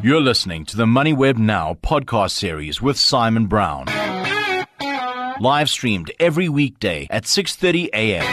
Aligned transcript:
You're 0.00 0.20
listening 0.20 0.64
to 0.66 0.76
the 0.76 0.86
MoneyWeb 0.86 1.38
Now 1.38 1.76
podcast 1.82 2.30
series 2.30 2.80
with 2.80 2.96
Simon 2.96 3.46
Brown. 3.46 3.86
Live 5.40 5.68
streamed 5.68 6.12
every 6.20 6.48
weekday 6.48 7.08
at 7.10 7.24
6:30 7.24 7.88
a.m. 7.92 8.24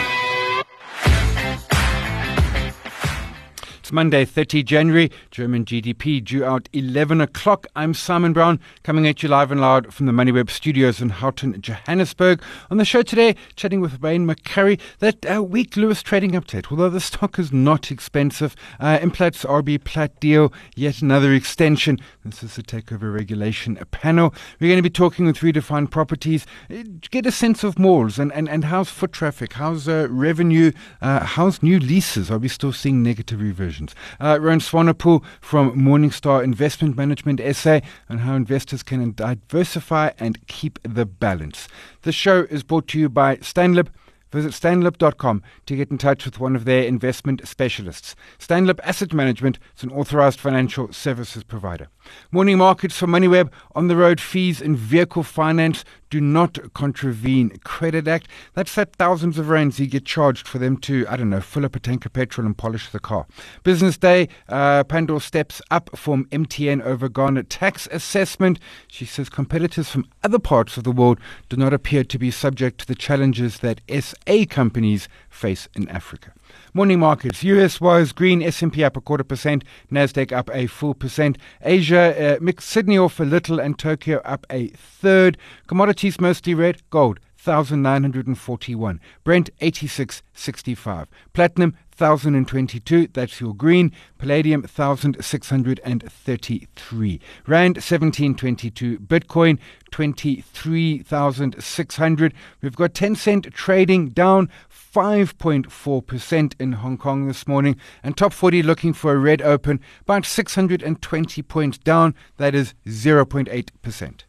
It's 3.79 3.91
Monday, 3.91 4.25
30 4.25 4.62
January. 4.63 5.12
German 5.36 5.65
GDP 5.65 6.24
due 6.24 6.46
out 6.46 6.70
11 6.72 7.20
o'clock. 7.20 7.67
I'm 7.76 7.94
Simon 7.94 8.31
Brown, 8.31 8.58
coming 8.84 9.06
at 9.06 9.22
you 9.22 9.28
live 9.28 9.52
and 9.52 9.60
loud 9.60 9.94
from 9.94 10.06
the 10.06 10.13
MoneyWeb 10.13 10.49
studios 10.49 11.02
in 11.02 11.10
Houghton, 11.10 11.62
Johannesburg. 11.62 12.42
On 12.72 12.78
the 12.78 12.85
show 12.85 13.02
today, 13.02 13.35
chatting 13.58 13.81
with 13.81 14.02
Wayne 14.02 14.26
McCurrie, 14.26 14.79
That 14.99 15.29
uh, 15.29 15.44
weak 15.44 15.76
Lewis 15.76 16.02
trading 16.02 16.31
update. 16.31 16.71
Although 16.71 16.90
the 16.90 17.02
stock 17.02 17.38
is 17.38 17.52
not 17.52 17.91
expensive, 17.91 18.55
uh, 18.80 18.98
Implat's 18.99 19.44
RB 19.44 19.84
Plat 19.84 20.17
deal, 20.21 20.53
yet 20.73 21.02
another 21.02 21.34
extension. 21.34 21.99
This 22.23 22.41
is 22.41 22.55
the 22.55 22.63
takeover 22.63 23.13
regulation 23.13 23.76
panel. 23.91 24.34
We're 24.62 24.70
going 24.70 24.77
to 24.77 24.84
be 24.84 24.90
talking 24.90 25.26
with 25.26 25.40
Redefine 25.40 25.91
Properties. 25.91 26.45
Uh, 26.71 26.84
get 27.12 27.26
a 27.26 27.31
sense 27.31 27.62
of 27.65 27.77
malls 27.77 28.17
and, 28.17 28.31
and, 28.31 28.48
and 28.48 28.63
how's 28.63 28.90
foot 28.90 29.12
traffic, 29.12 29.52
how's 29.52 29.90
uh, 29.90 30.07
revenue, 30.09 30.71
uh, 31.02 31.26
how's 31.26 31.62
new 31.62 31.77
leases. 31.77 32.31
Are 32.31 32.38
we 32.38 32.48
still 32.48 32.71
seeing 32.71 33.04
negative 33.04 33.41
reversions? 33.41 33.93
Uh, 34.17 34.40
Rowan 34.40 34.59
Swanepoel 34.59 35.24
from 35.41 35.79
Morningstar 35.79 36.43
Investment 36.43 36.95
Management 36.95 37.41
SA 37.55 37.79
on 38.09 38.20
how 38.20 38.35
investors 38.35 38.84
can 38.84 39.13
diversify 39.13 40.11
and 40.20 40.45
keep 40.48 40.79
the 40.84 41.05
balance. 41.05 41.67
The 42.01 42.11
show 42.11 42.43
is 42.49 42.63
brought 42.63 42.88
to 42.89 42.99
you 42.99 43.09
by 43.09 43.38
Stanlib. 43.38 43.88
Visit 44.31 44.51
stanlib.com 44.51 45.43
to 45.65 45.75
get 45.77 45.91
in 45.91 45.98
touch 45.98 46.25
with 46.25 46.41
one 46.41 46.57
of 46.57 46.65
their 46.65 46.84
investment 46.84 47.48
specialists. 47.48 48.15
Stanlib 48.38 48.81
Asset 48.84 49.13
Management 49.13 49.59
is 49.77 49.84
an 49.84 49.91
authorized 49.91 50.41
financial 50.41 50.91
services 50.91 51.43
provider. 51.43 51.87
Morning 52.31 52.57
markets 52.57 52.98
for 52.98 53.07
MoneyWeb 53.07 53.49
on 53.76 53.87
the 53.87 53.96
road 53.96 54.20
fees 54.20 54.62
and 54.62 54.77
vehicle 54.77 55.23
finance 55.23 55.85
do 56.09 56.21
not 56.21 56.73
contravene 56.73 57.51
Credit 57.63 58.07
Act. 58.07 58.27
That's 58.53 58.75
that 58.75 58.95
thousands 58.95 59.37
of 59.37 59.49
rands 59.49 59.79
you 59.79 59.87
get 59.87 60.05
charged 60.05 60.47
for 60.47 60.57
them 60.57 60.77
to, 60.77 61.05
I 61.09 61.17
don't 61.17 61.29
know, 61.29 61.41
fill 61.41 61.65
up 61.65 61.75
a 61.75 61.79
tank 61.79 62.05
of 62.05 62.13
petrol 62.13 62.45
and 62.45 62.57
polish 62.57 62.89
the 62.89 62.99
car. 62.99 63.25
Business 63.63 63.97
Day, 63.97 64.30
uh, 64.50 64.84
Pandor 64.84 65.22
steps 65.22 65.62
up 65.72 65.95
from 65.95 66.25
MTN 66.25 66.81
over 66.84 67.09
Ghana 67.09 67.44
tax 67.44 67.88
assessment. 67.92 68.59
She 68.88 69.06
says 69.06 69.30
competitors 69.30 69.89
from 69.89 70.06
other 70.23 70.39
parts 70.39 70.78
of 70.78 70.84
the 70.84 70.92
world 70.92 71.20
do 71.50 71.58
not 71.58 71.73
appear 71.73 72.03
to 72.03 72.17
be 72.19 72.31
subject 72.31 72.80
to 72.80 72.86
the 72.86 72.95
challenges 72.95 73.59
that 73.59 73.81
SA 73.90 74.45
companies 74.50 75.08
face 75.30 75.67
in 75.75 75.88
Africa. 75.90 76.34
Morning 76.74 77.00
markets. 77.00 77.44
US 77.44 77.80
was 77.80 78.12
green, 78.12 78.42
S&P 78.42 78.84
up 78.84 78.98
a 78.98 79.02
quarter 79.02 79.24
percent, 79.24 79.64
Nasdaq 79.92 80.32
up 80.32 80.50
a 80.54 80.68
full 80.68 80.94
percent. 80.94 81.38
Asia, 81.62 82.36
uh, 82.36 82.38
mixed 82.42 82.70
Sydney 82.70 82.98
off 82.98 83.20
a 83.20 83.24
little 83.24 83.60
and 83.60 83.78
Tokyo 83.80 84.22
up 84.26 84.46
a 84.50 84.68
third. 84.70 85.38
Commodities 85.68 86.20
mostly 86.20 86.54
red. 86.54 86.82
Gold 86.90 87.20
1941. 87.46 89.00
Brent 89.24 89.50
8665. 89.62 91.08
Platinum 91.34 91.76
1022, 91.98 93.08
that's 93.14 93.40
your 93.40 93.54
green. 93.54 93.94
Palladium 94.18 94.62
1633. 94.62 97.22
Rand 97.48 97.78
1722. 97.78 99.00
Bitcoin 99.00 99.58
23,600. 99.92 102.34
We've 102.62 102.76
got 102.76 102.94
Tencent 102.94 103.54
trading 103.54 104.10
down 104.10 104.50
5.4% 104.70 106.54
in 106.60 106.74
Hong 106.74 106.98
Kong 106.98 107.28
this 107.28 107.48
morning. 107.48 107.78
And 108.04 108.16
top 108.16 108.34
40 108.34 108.62
looking 108.64 108.94
for 108.94 109.14
a 109.14 109.18
red 109.18 109.42
open, 109.42 109.82
about 110.02 110.26
620 110.26 111.42
points 111.42 111.78
down. 111.78 112.16
That 112.38 112.56
is 112.56 112.74
0.8%. 112.86 114.24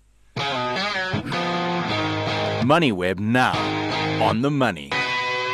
MoneyWeb 2.67 3.21
now 3.21 3.55
on 4.21 4.43
the 4.43 4.51
money. 4.51 4.91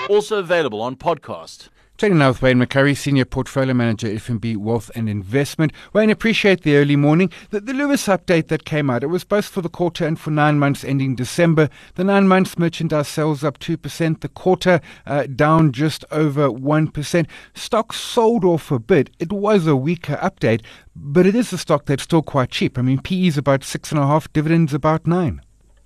Also 0.09 0.39
available 0.39 0.81
on 0.81 0.97
podcast. 0.97 1.69
Chatting 1.99 2.19
now 2.19 2.29
with 2.29 2.43
Wayne 2.43 2.59
McCurrie, 2.59 2.97
Senior 2.97 3.27
Portfolio 3.27 3.75
Manager, 3.75 4.09
FNB 4.09 4.57
Wealth 4.57 4.91
and 4.97 5.09
Investment. 5.09 5.73
Wayne, 5.93 6.11
appreciate 6.11 6.63
the 6.63 6.75
early 6.77 6.97
morning. 6.97 7.31
The, 7.51 7.61
the 7.61 7.73
Lewis 7.73 8.09
update 8.09 8.49
that 8.49 8.65
came 8.65 8.91
out, 8.91 9.05
it 9.05 9.09
was 9.09 9.23
both 9.23 9.45
for 9.45 9.61
the 9.61 9.69
quarter 9.69 10.05
and 10.05 10.19
for 10.19 10.31
nine 10.33 10.59
months 10.59 10.83
ending 10.83 11.15
December. 11.15 11.69
The 11.95 12.03
nine 12.03 12.27
months 12.27 12.59
merchandise 12.59 13.07
sales 13.07 13.45
up 13.45 13.61
2%, 13.61 14.21
the 14.21 14.29
quarter 14.29 14.81
uh, 15.07 15.27
down 15.27 15.71
just 15.71 16.05
over 16.11 16.49
1%. 16.49 17.27
Stock 17.55 17.93
sold 17.93 18.45
off 18.45 18.73
a 18.73 18.81
bit. 18.81 19.11
It 19.21 19.33
was 19.33 19.69
a 19.69 19.77
weaker 19.77 20.17
update, 20.17 20.65
but 20.97 21.25
it 21.25 21.37
is 21.37 21.53
a 21.53 21.59
stock 21.59 21.87
that's 21.87 22.03
still 22.03 22.23
quite 22.23 22.51
cheap. 22.51 22.79
I 22.79 22.83
mean, 22.83 23.01
PE 23.01 23.27
is 23.27 23.39
about 23.39 23.63
six 23.63 23.93
and 23.93 24.01
a 24.01 24.07
half, 24.07 24.33
dividends 24.33 24.75
about 24.75 25.07
nine. 25.07 25.41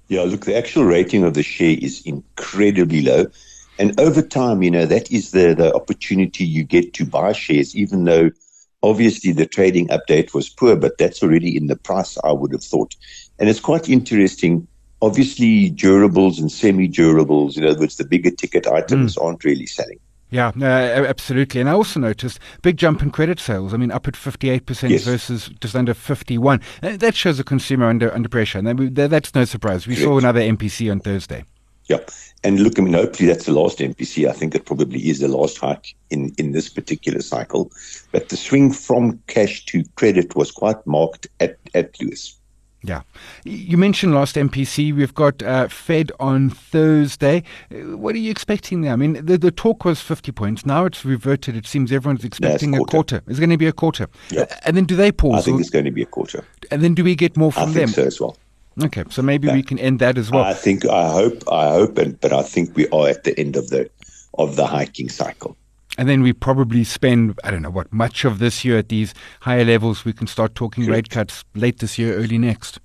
Yeah, 0.08 0.22
look, 0.22 0.46
the 0.46 0.56
actual 0.56 0.84
rating 0.84 1.24
of 1.24 1.34
the 1.34 1.42
share 1.42 1.76
is 1.78 2.00
incredibly 2.06 3.02
low. 3.02 3.26
And 3.78 3.98
over 4.00 4.22
time, 4.22 4.62
you 4.62 4.70
know, 4.70 4.86
that 4.86 5.10
is 5.10 5.32
the, 5.32 5.54
the 5.54 5.74
opportunity 5.74 6.44
you 6.44 6.64
get 6.64 6.94
to 6.94 7.04
buy 7.04 7.32
shares, 7.32 7.76
even 7.76 8.04
though 8.04 8.30
obviously 8.82 9.32
the 9.32 9.46
trading 9.46 9.88
update 9.88 10.34
was 10.34 10.48
poor, 10.48 10.76
but 10.76 10.98
that's 10.98 11.22
already 11.22 11.56
in 11.56 11.66
the 11.66 11.76
price, 11.76 12.16
I 12.24 12.32
would 12.32 12.52
have 12.52 12.64
thought. 12.64 12.94
And 13.38 13.48
it's 13.48 13.60
quite 13.60 13.88
interesting. 13.88 14.66
Obviously, 15.02 15.70
durables 15.70 16.38
and 16.38 16.50
semi 16.50 16.88
durables, 16.88 17.58
in 17.58 17.64
other 17.64 17.80
words, 17.80 17.96
the 17.96 18.04
bigger 18.04 18.30
ticket 18.30 18.66
items 18.66 19.16
mm. 19.16 19.22
aren't 19.22 19.44
really 19.44 19.66
selling. 19.66 20.00
Yeah, 20.30 20.50
absolutely. 20.56 21.60
And 21.60 21.70
I 21.70 21.72
also 21.72 22.00
noticed 22.00 22.40
big 22.62 22.76
jump 22.76 23.00
in 23.02 23.10
credit 23.10 23.38
sales. 23.38 23.72
I 23.72 23.76
mean, 23.76 23.92
up 23.92 24.08
at 24.08 24.14
58% 24.14 24.90
yes. 24.90 25.04
versus 25.04 25.50
just 25.60 25.76
under 25.76 25.94
51. 25.94 26.60
Uh, 26.82 26.96
that 26.96 27.14
shows 27.14 27.38
the 27.38 27.44
consumer 27.44 27.86
under 27.86 28.12
under 28.12 28.28
pressure. 28.28 28.58
And 28.58 28.96
that's 28.96 29.34
no 29.34 29.44
surprise. 29.44 29.86
We 29.86 29.94
Correct. 29.94 30.04
saw 30.04 30.18
another 30.18 30.40
MPC 30.40 30.90
on 30.90 31.00
Thursday. 31.00 31.44
Yep. 31.88 32.10
And 32.44 32.60
look, 32.60 32.78
I 32.78 32.82
mean, 32.82 32.94
hopefully 32.94 33.28
that's 33.28 33.46
the 33.46 33.52
last 33.52 33.78
MPC. 33.78 34.28
I 34.28 34.32
think 34.32 34.54
it 34.54 34.66
probably 34.66 35.08
is 35.08 35.20
the 35.20 35.28
last 35.28 35.58
hike 35.58 35.94
in, 36.10 36.32
in 36.38 36.52
this 36.52 36.68
particular 36.68 37.20
cycle. 37.20 37.70
But 38.12 38.28
the 38.28 38.36
swing 38.36 38.72
from 38.72 39.20
cash 39.26 39.64
to 39.66 39.84
credit 39.96 40.36
was 40.36 40.50
quite 40.50 40.84
marked 40.86 41.26
at, 41.40 41.58
at 41.74 42.00
Lewis. 42.00 42.36
Yeah. 42.82 43.02
You 43.44 43.76
mentioned 43.76 44.14
last 44.14 44.36
MPC. 44.36 44.94
We've 44.94 45.14
got 45.14 45.42
uh, 45.42 45.66
Fed 45.66 46.12
on 46.20 46.50
Thursday. 46.50 47.42
What 47.70 48.14
are 48.14 48.18
you 48.18 48.30
expecting 48.30 48.82
there? 48.82 48.92
I 48.92 48.96
mean, 48.96 49.24
the, 49.24 49.38
the 49.38 49.50
talk 49.50 49.84
was 49.84 50.00
50 50.00 50.30
points. 50.30 50.64
Now 50.64 50.84
it's 50.84 51.04
reverted. 51.04 51.56
It 51.56 51.66
seems 51.66 51.90
everyone's 51.90 52.24
expecting 52.24 52.76
a 52.76 52.84
quarter. 52.84 53.22
It's 53.26 53.40
going 53.40 53.50
to 53.50 53.56
be 53.56 53.66
a 53.66 53.72
quarter. 53.72 54.08
Yeah. 54.30 54.44
And 54.64 54.76
then 54.76 54.84
do 54.84 54.94
they 54.94 55.10
pause? 55.10 55.40
I 55.40 55.42
think 55.42 55.60
it's 55.60 55.70
going 55.70 55.86
to 55.86 55.90
be 55.90 56.02
a 56.02 56.06
quarter. 56.06 56.44
And 56.70 56.82
then 56.82 56.94
do 56.94 57.02
we 57.02 57.16
get 57.16 57.36
more 57.36 57.50
from 57.50 57.70
I 57.70 57.72
them? 57.72 57.88
so 57.88 58.04
as 58.04 58.20
well. 58.20 58.36
Okay, 58.82 59.04
so 59.08 59.22
maybe 59.22 59.50
we 59.50 59.62
can 59.62 59.78
end 59.78 60.00
that 60.00 60.18
as 60.18 60.30
well. 60.30 60.44
I 60.44 60.52
think, 60.52 60.84
I 60.84 61.10
hope, 61.10 61.50
I 61.50 61.70
hope, 61.70 61.96
and 61.96 62.20
but 62.20 62.32
I 62.32 62.42
think 62.42 62.76
we 62.76 62.86
are 62.88 63.08
at 63.08 63.24
the 63.24 63.38
end 63.38 63.56
of 63.56 63.70
the 63.70 63.88
of 64.34 64.56
the 64.56 64.66
hiking 64.66 65.08
cycle. 65.08 65.56
And 65.98 66.08
then 66.08 66.22
we 66.22 66.34
probably 66.34 66.84
spend, 66.84 67.38
I 67.42 67.50
don't 67.50 67.62
know 67.62 67.70
what, 67.70 67.90
much 67.90 68.26
of 68.26 68.38
this 68.38 68.66
year 68.66 68.76
at 68.76 68.90
these 68.90 69.14
higher 69.40 69.64
levels. 69.64 70.04
We 70.04 70.12
can 70.12 70.26
start 70.26 70.54
talking 70.54 70.84
Correct. 70.84 71.08
rate 71.08 71.10
cuts 71.10 71.44
late 71.54 71.78
this 71.78 71.98
year, 71.98 72.14
early 72.14 72.36
next. 72.36 72.78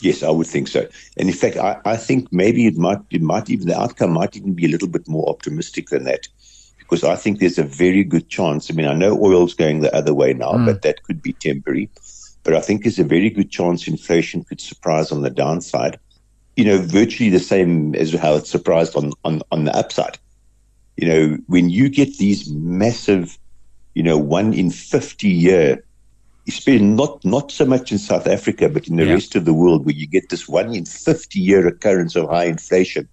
Yes, 0.00 0.22
I 0.22 0.30
would 0.30 0.46
think 0.46 0.68
so. 0.68 0.86
And 1.16 1.28
in 1.28 1.34
fact, 1.34 1.56
I, 1.56 1.80
I 1.84 1.96
think 1.96 2.32
maybe 2.32 2.66
it 2.66 2.76
might, 2.76 2.98
it 3.10 3.22
might 3.22 3.50
even, 3.50 3.66
the 3.66 3.80
outcome 3.80 4.12
might 4.12 4.36
even 4.36 4.54
be 4.54 4.66
a 4.66 4.68
little 4.68 4.88
bit 4.88 5.08
more 5.08 5.28
optimistic 5.28 5.88
than 5.88 6.04
that. 6.04 6.28
Because 6.78 7.02
I 7.02 7.16
think 7.16 7.40
there's 7.40 7.58
a 7.58 7.64
very 7.64 8.04
good 8.04 8.28
chance. 8.28 8.70
I 8.70 8.74
mean, 8.74 8.86
I 8.86 8.94
know 8.94 9.20
oil's 9.20 9.54
going 9.54 9.80
the 9.80 9.94
other 9.94 10.14
way 10.14 10.32
now, 10.32 10.52
mm. 10.52 10.66
but 10.66 10.82
that 10.82 11.02
could 11.02 11.20
be 11.20 11.32
temporary. 11.32 11.88
But 12.44 12.54
I 12.54 12.60
think 12.60 12.82
there's 12.82 12.98
a 12.98 13.04
very 13.04 13.30
good 13.30 13.50
chance 13.50 13.86
inflation 13.86 14.44
could 14.44 14.60
surprise 14.60 15.12
on 15.12 15.22
the 15.22 15.30
downside. 15.30 15.98
You 16.56 16.64
know, 16.64 16.78
virtually 16.78 17.30
the 17.30 17.38
same 17.38 17.94
as 17.94 18.12
how 18.12 18.34
it 18.34 18.46
surprised 18.46 18.96
on, 18.96 19.12
on, 19.24 19.42
on 19.52 19.64
the 19.64 19.76
upside. 19.76 20.18
You 20.96 21.08
know, 21.08 21.38
when 21.46 21.70
you 21.70 21.88
get 21.88 22.18
these 22.18 22.50
massive, 22.50 23.38
you 23.94 24.02
know, 24.02 24.18
one 24.18 24.52
in 24.52 24.70
50 24.70 25.28
year, 25.28 25.84
especially 26.48 26.84
not, 26.84 27.24
not 27.24 27.50
so 27.50 27.64
much 27.64 27.92
in 27.92 27.98
South 27.98 28.26
Africa, 28.26 28.68
but 28.68 28.88
in 28.88 28.96
the 28.96 29.06
yeah. 29.06 29.14
rest 29.14 29.34
of 29.36 29.44
the 29.44 29.54
world, 29.54 29.86
where 29.86 29.94
you 29.94 30.06
get 30.06 30.28
this 30.28 30.48
one 30.48 30.74
in 30.74 30.84
50 30.84 31.38
year 31.38 31.66
occurrence 31.66 32.16
of 32.16 32.28
high 32.28 32.44
inflation, 32.44 33.08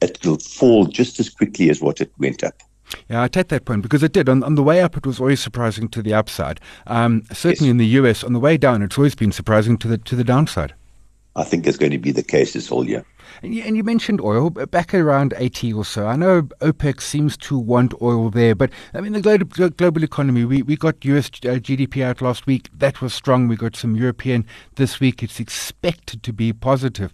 it 0.00 0.24
will 0.24 0.38
fall 0.38 0.84
just 0.84 1.18
as 1.18 1.30
quickly 1.30 1.70
as 1.70 1.80
what 1.80 2.00
it 2.00 2.12
went 2.18 2.44
up. 2.44 2.60
Yeah, 3.08 3.22
I 3.22 3.28
take 3.28 3.48
that 3.48 3.64
point 3.64 3.82
because 3.82 4.02
it 4.02 4.12
did. 4.12 4.28
On, 4.28 4.42
on 4.42 4.54
the 4.54 4.62
way 4.62 4.80
up, 4.80 4.96
it 4.96 5.06
was 5.06 5.20
always 5.20 5.40
surprising 5.40 5.88
to 5.88 6.02
the 6.02 6.14
upside. 6.14 6.60
Um, 6.86 7.22
certainly 7.32 7.68
yes. 7.68 7.70
in 7.70 7.76
the 7.78 7.86
US, 7.86 8.24
on 8.24 8.32
the 8.32 8.40
way 8.40 8.56
down, 8.56 8.82
it's 8.82 8.98
always 8.98 9.14
been 9.14 9.32
surprising 9.32 9.76
to 9.78 9.88
the 9.88 9.98
to 9.98 10.16
the 10.16 10.24
downside. 10.24 10.74
I 11.36 11.42
think 11.42 11.66
it's 11.66 11.76
going 11.76 11.90
to 11.90 11.98
be 11.98 12.12
the 12.12 12.22
case 12.22 12.52
this 12.52 12.68
whole 12.68 12.88
year. 12.88 13.04
And 13.42 13.54
you, 13.54 13.62
and 13.64 13.76
you 13.76 13.82
mentioned 13.82 14.20
oil 14.20 14.50
back 14.50 14.94
around 14.94 15.34
80 15.36 15.72
or 15.72 15.84
so. 15.84 16.06
I 16.06 16.14
know 16.14 16.42
OPEC 16.60 17.00
seems 17.00 17.36
to 17.38 17.58
want 17.58 17.92
oil 18.00 18.30
there, 18.30 18.54
but 18.54 18.70
I 18.92 19.00
mean, 19.00 19.12
the 19.12 19.20
global, 19.20 19.70
global 19.70 20.04
economy, 20.04 20.44
we, 20.44 20.62
we 20.62 20.76
got 20.76 21.04
US 21.04 21.26
uh, 21.26 21.58
GDP 21.58 22.04
out 22.04 22.22
last 22.22 22.46
week. 22.46 22.68
That 22.72 23.02
was 23.02 23.12
strong. 23.12 23.48
We 23.48 23.56
got 23.56 23.74
some 23.74 23.96
European 23.96 24.46
this 24.76 25.00
week. 25.00 25.22
It's 25.22 25.40
expected 25.40 26.22
to 26.22 26.32
be 26.32 26.52
positive. 26.52 27.12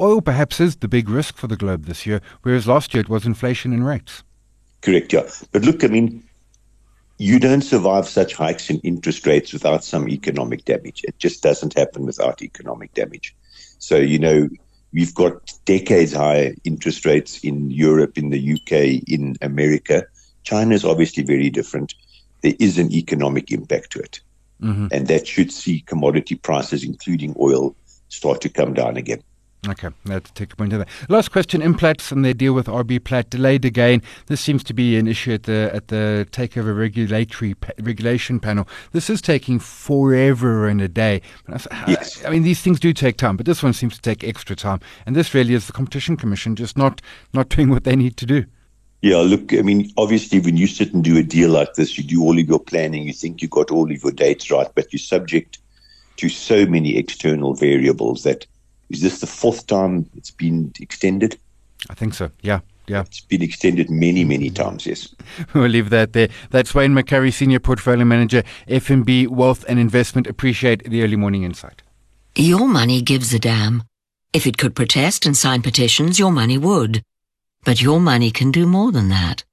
Oil 0.00 0.20
perhaps 0.20 0.58
is 0.58 0.76
the 0.76 0.88
big 0.88 1.08
risk 1.08 1.36
for 1.36 1.46
the 1.46 1.56
globe 1.56 1.84
this 1.84 2.06
year, 2.06 2.20
whereas 2.42 2.66
last 2.66 2.92
year 2.92 3.02
it 3.02 3.08
was 3.08 3.24
inflation 3.24 3.72
and 3.72 3.86
rates. 3.86 4.24
Correct, 4.82 5.12
yeah. 5.12 5.28
But 5.52 5.62
look, 5.62 5.84
I 5.84 5.88
mean, 5.88 6.22
you 7.18 7.38
don't 7.38 7.60
survive 7.60 8.08
such 8.08 8.34
hikes 8.34 8.70
in 8.70 8.78
interest 8.80 9.26
rates 9.26 9.52
without 9.52 9.84
some 9.84 10.08
economic 10.08 10.64
damage. 10.64 11.02
It 11.04 11.18
just 11.18 11.42
doesn't 11.42 11.76
happen 11.76 12.06
without 12.06 12.40
economic 12.40 12.94
damage. 12.94 13.36
So, 13.78 13.96
you 13.96 14.18
know, 14.18 14.48
we've 14.92 15.14
got 15.14 15.52
decades 15.66 16.14
high 16.14 16.54
interest 16.64 17.04
rates 17.04 17.40
in 17.44 17.70
Europe, 17.70 18.16
in 18.16 18.30
the 18.30 18.52
UK, 18.54 19.02
in 19.06 19.36
America. 19.42 20.04
China 20.44 20.74
is 20.74 20.84
obviously 20.84 21.22
very 21.22 21.50
different. 21.50 21.94
There 22.40 22.54
is 22.58 22.78
an 22.78 22.90
economic 22.90 23.52
impact 23.52 23.92
to 23.92 24.00
it. 24.00 24.20
Mm-hmm. 24.62 24.86
And 24.90 25.06
that 25.08 25.26
should 25.26 25.52
see 25.52 25.80
commodity 25.80 26.36
prices, 26.36 26.84
including 26.84 27.34
oil, 27.38 27.74
start 28.08 28.40
to 28.42 28.48
come 28.48 28.74
down 28.74 28.96
again. 28.96 29.22
Okay, 29.68 29.90
let's 30.06 30.30
take 30.30 30.54
a 30.54 30.56
point 30.56 30.72
of 30.72 30.78
that. 30.78 30.88
Last 31.10 31.32
question: 31.32 31.60
Implats 31.60 32.10
and 32.10 32.24
their 32.24 32.32
deal 32.32 32.54
with 32.54 32.66
RB 32.66 33.02
Plat 33.04 33.28
delayed 33.28 33.66
again. 33.66 34.00
This 34.26 34.40
seems 34.40 34.64
to 34.64 34.72
be 34.72 34.96
an 34.96 35.06
issue 35.06 35.32
at 35.32 35.42
the 35.42 35.70
at 35.74 35.88
the 35.88 36.26
takeover 36.32 36.76
regulatory 36.76 37.54
pa- 37.54 37.72
regulation 37.78 38.40
panel. 38.40 38.66
This 38.92 39.10
is 39.10 39.20
taking 39.20 39.58
forever 39.58 40.66
and 40.66 40.80
a 40.80 40.88
day. 40.88 41.20
Yes. 41.86 42.24
I, 42.24 42.28
I 42.28 42.30
mean, 42.30 42.42
these 42.42 42.62
things 42.62 42.80
do 42.80 42.94
take 42.94 43.18
time, 43.18 43.36
but 43.36 43.44
this 43.44 43.62
one 43.62 43.74
seems 43.74 43.96
to 43.96 44.00
take 44.00 44.24
extra 44.24 44.56
time. 44.56 44.80
And 45.04 45.14
this 45.14 45.34
really 45.34 45.52
is 45.52 45.66
the 45.66 45.74
Competition 45.74 46.16
Commission 46.16 46.56
just 46.56 46.78
not 46.78 47.02
not 47.34 47.50
doing 47.50 47.68
what 47.68 47.84
they 47.84 47.96
need 47.96 48.16
to 48.16 48.26
do. 48.26 48.46
Yeah, 49.02 49.18
look, 49.18 49.52
I 49.54 49.62
mean, 49.62 49.92
obviously, 49.98 50.40
when 50.40 50.56
you 50.56 50.66
sit 50.66 50.94
and 50.94 51.04
do 51.04 51.18
a 51.18 51.22
deal 51.22 51.50
like 51.50 51.74
this, 51.74 51.98
you 51.98 52.04
do 52.04 52.22
all 52.22 52.38
of 52.38 52.48
your 52.48 52.60
planning, 52.60 53.06
you 53.06 53.14
think 53.14 53.40
you 53.40 53.48
got 53.48 53.70
all 53.70 53.90
of 53.90 54.02
your 54.02 54.12
dates 54.12 54.50
right, 54.50 54.68
but 54.74 54.92
you're 54.92 55.00
subject 55.00 55.58
to 56.16 56.28
so 56.28 56.66
many 56.66 56.96
external 56.96 57.54
variables 57.54 58.24
that 58.24 58.46
is 58.90 59.00
this 59.00 59.20
the 59.20 59.26
fourth 59.26 59.66
time 59.66 60.10
it's 60.16 60.30
been 60.30 60.72
extended? 60.80 61.38
I 61.88 61.94
think 61.94 62.14
so. 62.14 62.30
Yeah. 62.42 62.60
Yeah. 62.86 63.02
It's 63.02 63.20
been 63.20 63.42
extended 63.42 63.88
many, 63.88 64.24
many 64.24 64.50
times, 64.50 64.84
yes. 64.84 65.14
we'll 65.54 65.68
leave 65.68 65.90
that 65.90 66.12
there. 66.12 66.28
That's 66.50 66.74
Wayne 66.74 66.92
McCurrie, 66.92 67.32
Senior 67.32 67.60
Portfolio 67.60 68.04
Manager, 68.04 68.42
FNB 68.66 69.28
Wealth 69.28 69.64
and 69.68 69.78
Investment. 69.78 70.26
Appreciate 70.26 70.82
the 70.90 71.04
early 71.04 71.14
morning 71.14 71.44
insight. 71.44 71.82
Your 72.34 72.66
money 72.66 73.00
gives 73.00 73.32
a 73.32 73.38
damn. 73.38 73.84
If 74.32 74.44
it 74.44 74.58
could 74.58 74.74
protest 74.74 75.24
and 75.24 75.36
sign 75.36 75.62
petitions, 75.62 76.18
your 76.18 76.32
money 76.32 76.58
would. 76.58 77.02
But 77.64 77.80
your 77.80 78.00
money 78.00 78.32
can 78.32 78.50
do 78.50 78.66
more 78.66 78.90
than 78.90 79.08
that. 79.08 79.44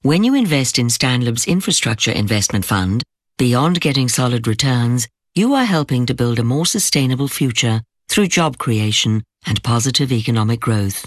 When 0.00 0.24
you 0.24 0.34
invest 0.34 0.78
in 0.78 0.88
Stanlib's 0.88 1.46
Infrastructure 1.46 2.10
Investment 2.10 2.64
Fund, 2.64 3.02
beyond 3.36 3.82
getting 3.82 4.08
solid 4.08 4.46
returns, 4.46 5.08
you 5.34 5.52
are 5.54 5.64
helping 5.64 6.06
to 6.06 6.14
build 6.14 6.38
a 6.38 6.44
more 6.44 6.66
sustainable 6.66 7.28
future 7.28 7.82
through 8.08 8.28
job 8.28 8.58
creation 8.58 9.22
and 9.46 9.62
positive 9.62 10.12
economic 10.12 10.60
growth. 10.60 11.06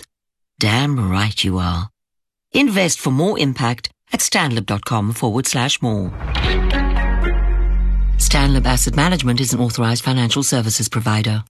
Damn 0.59 1.11
right 1.11 1.43
you 1.43 1.57
are. 1.57 1.89
Invest 2.53 2.99
for 2.99 3.11
more 3.11 3.37
impact 3.37 3.89
at 4.13 4.19
stanlib.com 4.21 5.13
forward 5.13 5.47
slash 5.47 5.81
more. 5.81 6.09
Stanlib 8.17 8.65
Asset 8.65 8.95
Management 8.95 9.41
is 9.41 9.53
an 9.53 9.59
authorized 9.59 10.03
financial 10.03 10.43
services 10.43 10.87
provider. 10.89 11.43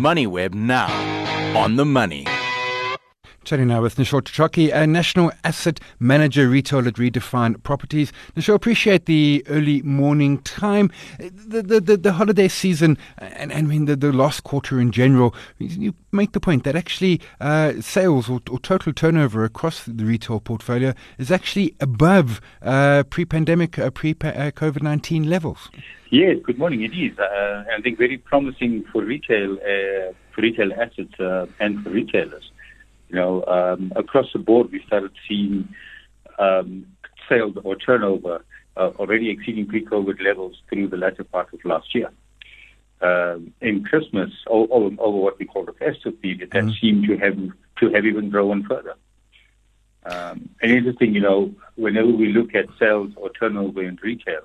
MoneyWeb 0.00 0.54
now 0.54 0.88
on 1.56 1.76
the 1.76 1.84
money. 1.84 2.24
Chatting 3.42 3.68
now 3.68 3.80
with 3.80 3.96
Nishal 3.96 4.20
Chachaki, 4.20 4.70
a 4.72 4.86
national 4.86 5.32
asset 5.44 5.80
manager 5.98 6.46
retail 6.46 6.86
at 6.86 6.94
Redefine 6.94 7.60
Properties. 7.62 8.12
Nishal, 8.36 8.54
appreciate 8.54 9.06
the 9.06 9.42
early 9.48 9.80
morning 9.80 10.42
time. 10.42 10.90
The, 11.18 11.62
the, 11.62 11.80
the, 11.80 11.96
the 11.96 12.12
holiday 12.12 12.48
season, 12.48 12.98
and, 13.16 13.50
and 13.50 13.52
I 13.52 13.62
mean 13.62 13.86
the, 13.86 13.96
the 13.96 14.12
last 14.12 14.44
quarter 14.44 14.78
in 14.78 14.92
general, 14.92 15.34
you 15.58 15.94
make 16.12 16.32
the 16.32 16.40
point 16.40 16.64
that 16.64 16.76
actually 16.76 17.18
uh, 17.40 17.80
sales 17.80 18.28
or, 18.28 18.40
or, 18.50 18.58
total 18.58 18.92
turnover 18.92 19.44
across 19.44 19.84
the 19.84 20.04
retail 20.04 20.40
portfolio 20.40 20.92
is 21.16 21.30
actually 21.30 21.74
above 21.80 22.42
uh, 22.60 23.04
pre 23.04 23.24
pandemic, 23.24 23.78
uh, 23.78 23.90
pre 23.90 24.12
COVID 24.12 24.82
19 24.82 25.30
levels. 25.30 25.70
Yes, 26.10 26.36
good 26.44 26.58
morning. 26.58 26.82
It 26.82 26.92
is. 26.92 27.18
Uh, 27.18 27.64
I 27.74 27.80
think 27.80 27.96
very 27.96 28.18
promising 28.18 28.84
for 28.92 29.02
retail, 29.02 29.54
uh, 29.54 30.12
for 30.34 30.42
retail 30.42 30.74
assets 30.74 31.18
uh, 31.18 31.46
and 31.58 31.82
for 31.82 31.88
retailers. 31.88 32.50
You 33.10 33.16
know, 33.16 33.44
um, 33.46 33.92
across 33.96 34.26
the 34.32 34.38
board, 34.38 34.70
we 34.70 34.80
started 34.86 35.10
seeing 35.28 35.68
um, 36.38 36.86
sales 37.28 37.56
or 37.64 37.74
turnover 37.74 38.44
uh, 38.76 38.90
already 39.00 39.30
exceeding 39.30 39.66
pre-COVID 39.66 40.22
levels 40.22 40.62
through 40.68 40.88
the 40.88 40.96
latter 40.96 41.24
part 41.24 41.52
of 41.52 41.64
last 41.64 41.92
year. 41.92 42.10
Um, 43.02 43.52
in 43.60 43.82
Christmas, 43.82 44.30
over, 44.46 44.94
over, 44.98 45.18
what 45.18 45.38
we 45.40 45.46
call 45.46 45.64
the 45.64 45.72
festive 45.72 46.20
period, 46.22 46.50
that 46.52 46.64
mm-hmm. 46.64 46.74
seemed 46.80 47.06
to 47.08 47.16
have 47.16 47.36
to 47.78 47.94
have 47.94 48.04
even 48.04 48.30
grown 48.30 48.62
further. 48.64 48.94
Um, 50.04 50.50
and 50.62 50.70
interesting, 50.70 51.14
you 51.14 51.20
know, 51.20 51.52
whenever 51.76 52.08
we 52.08 52.32
look 52.32 52.54
at 52.54 52.66
sales 52.78 53.10
or 53.16 53.30
turnover 53.30 53.82
in 53.82 53.98
retail, 54.02 54.42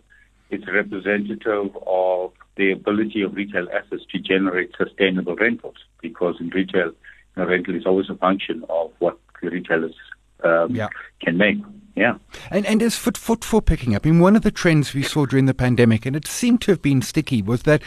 it's 0.50 0.66
representative 0.68 1.78
of 1.86 2.32
the 2.56 2.72
ability 2.72 3.22
of 3.22 3.36
retail 3.36 3.68
assets 3.70 4.04
to 4.12 4.20
generate 4.20 4.72
sustainable 4.78 5.36
rentals 5.36 5.78
because 6.02 6.36
in 6.40 6.50
retail, 6.50 6.94
rental 7.36 7.76
is 7.76 7.86
always 7.86 8.10
a 8.10 8.16
function 8.16 8.64
of 8.70 8.92
what 9.00 9.18
the 9.42 9.50
retailers 9.50 9.96
um, 10.44 10.76
yeah. 10.76 10.88
can 11.22 11.38
make. 11.38 11.58
Yeah. 11.96 12.18
And 12.52 12.66
and 12.66 12.82
as 12.82 12.98
foot 12.98 13.18
footfall 13.18 13.62
picking 13.62 13.96
up, 13.96 14.06
I 14.06 14.10
mean, 14.10 14.20
one 14.20 14.36
of 14.36 14.42
the 14.42 14.52
trends 14.52 14.94
we 14.94 15.02
saw 15.02 15.26
during 15.26 15.46
the 15.46 15.54
pandemic, 15.54 16.06
and 16.06 16.16
it 16.16 16.28
seemed 16.28 16.62
to 16.62 16.72
have 16.72 16.82
been 16.82 17.02
sticky, 17.02 17.42
was 17.42 17.64
that 17.64 17.82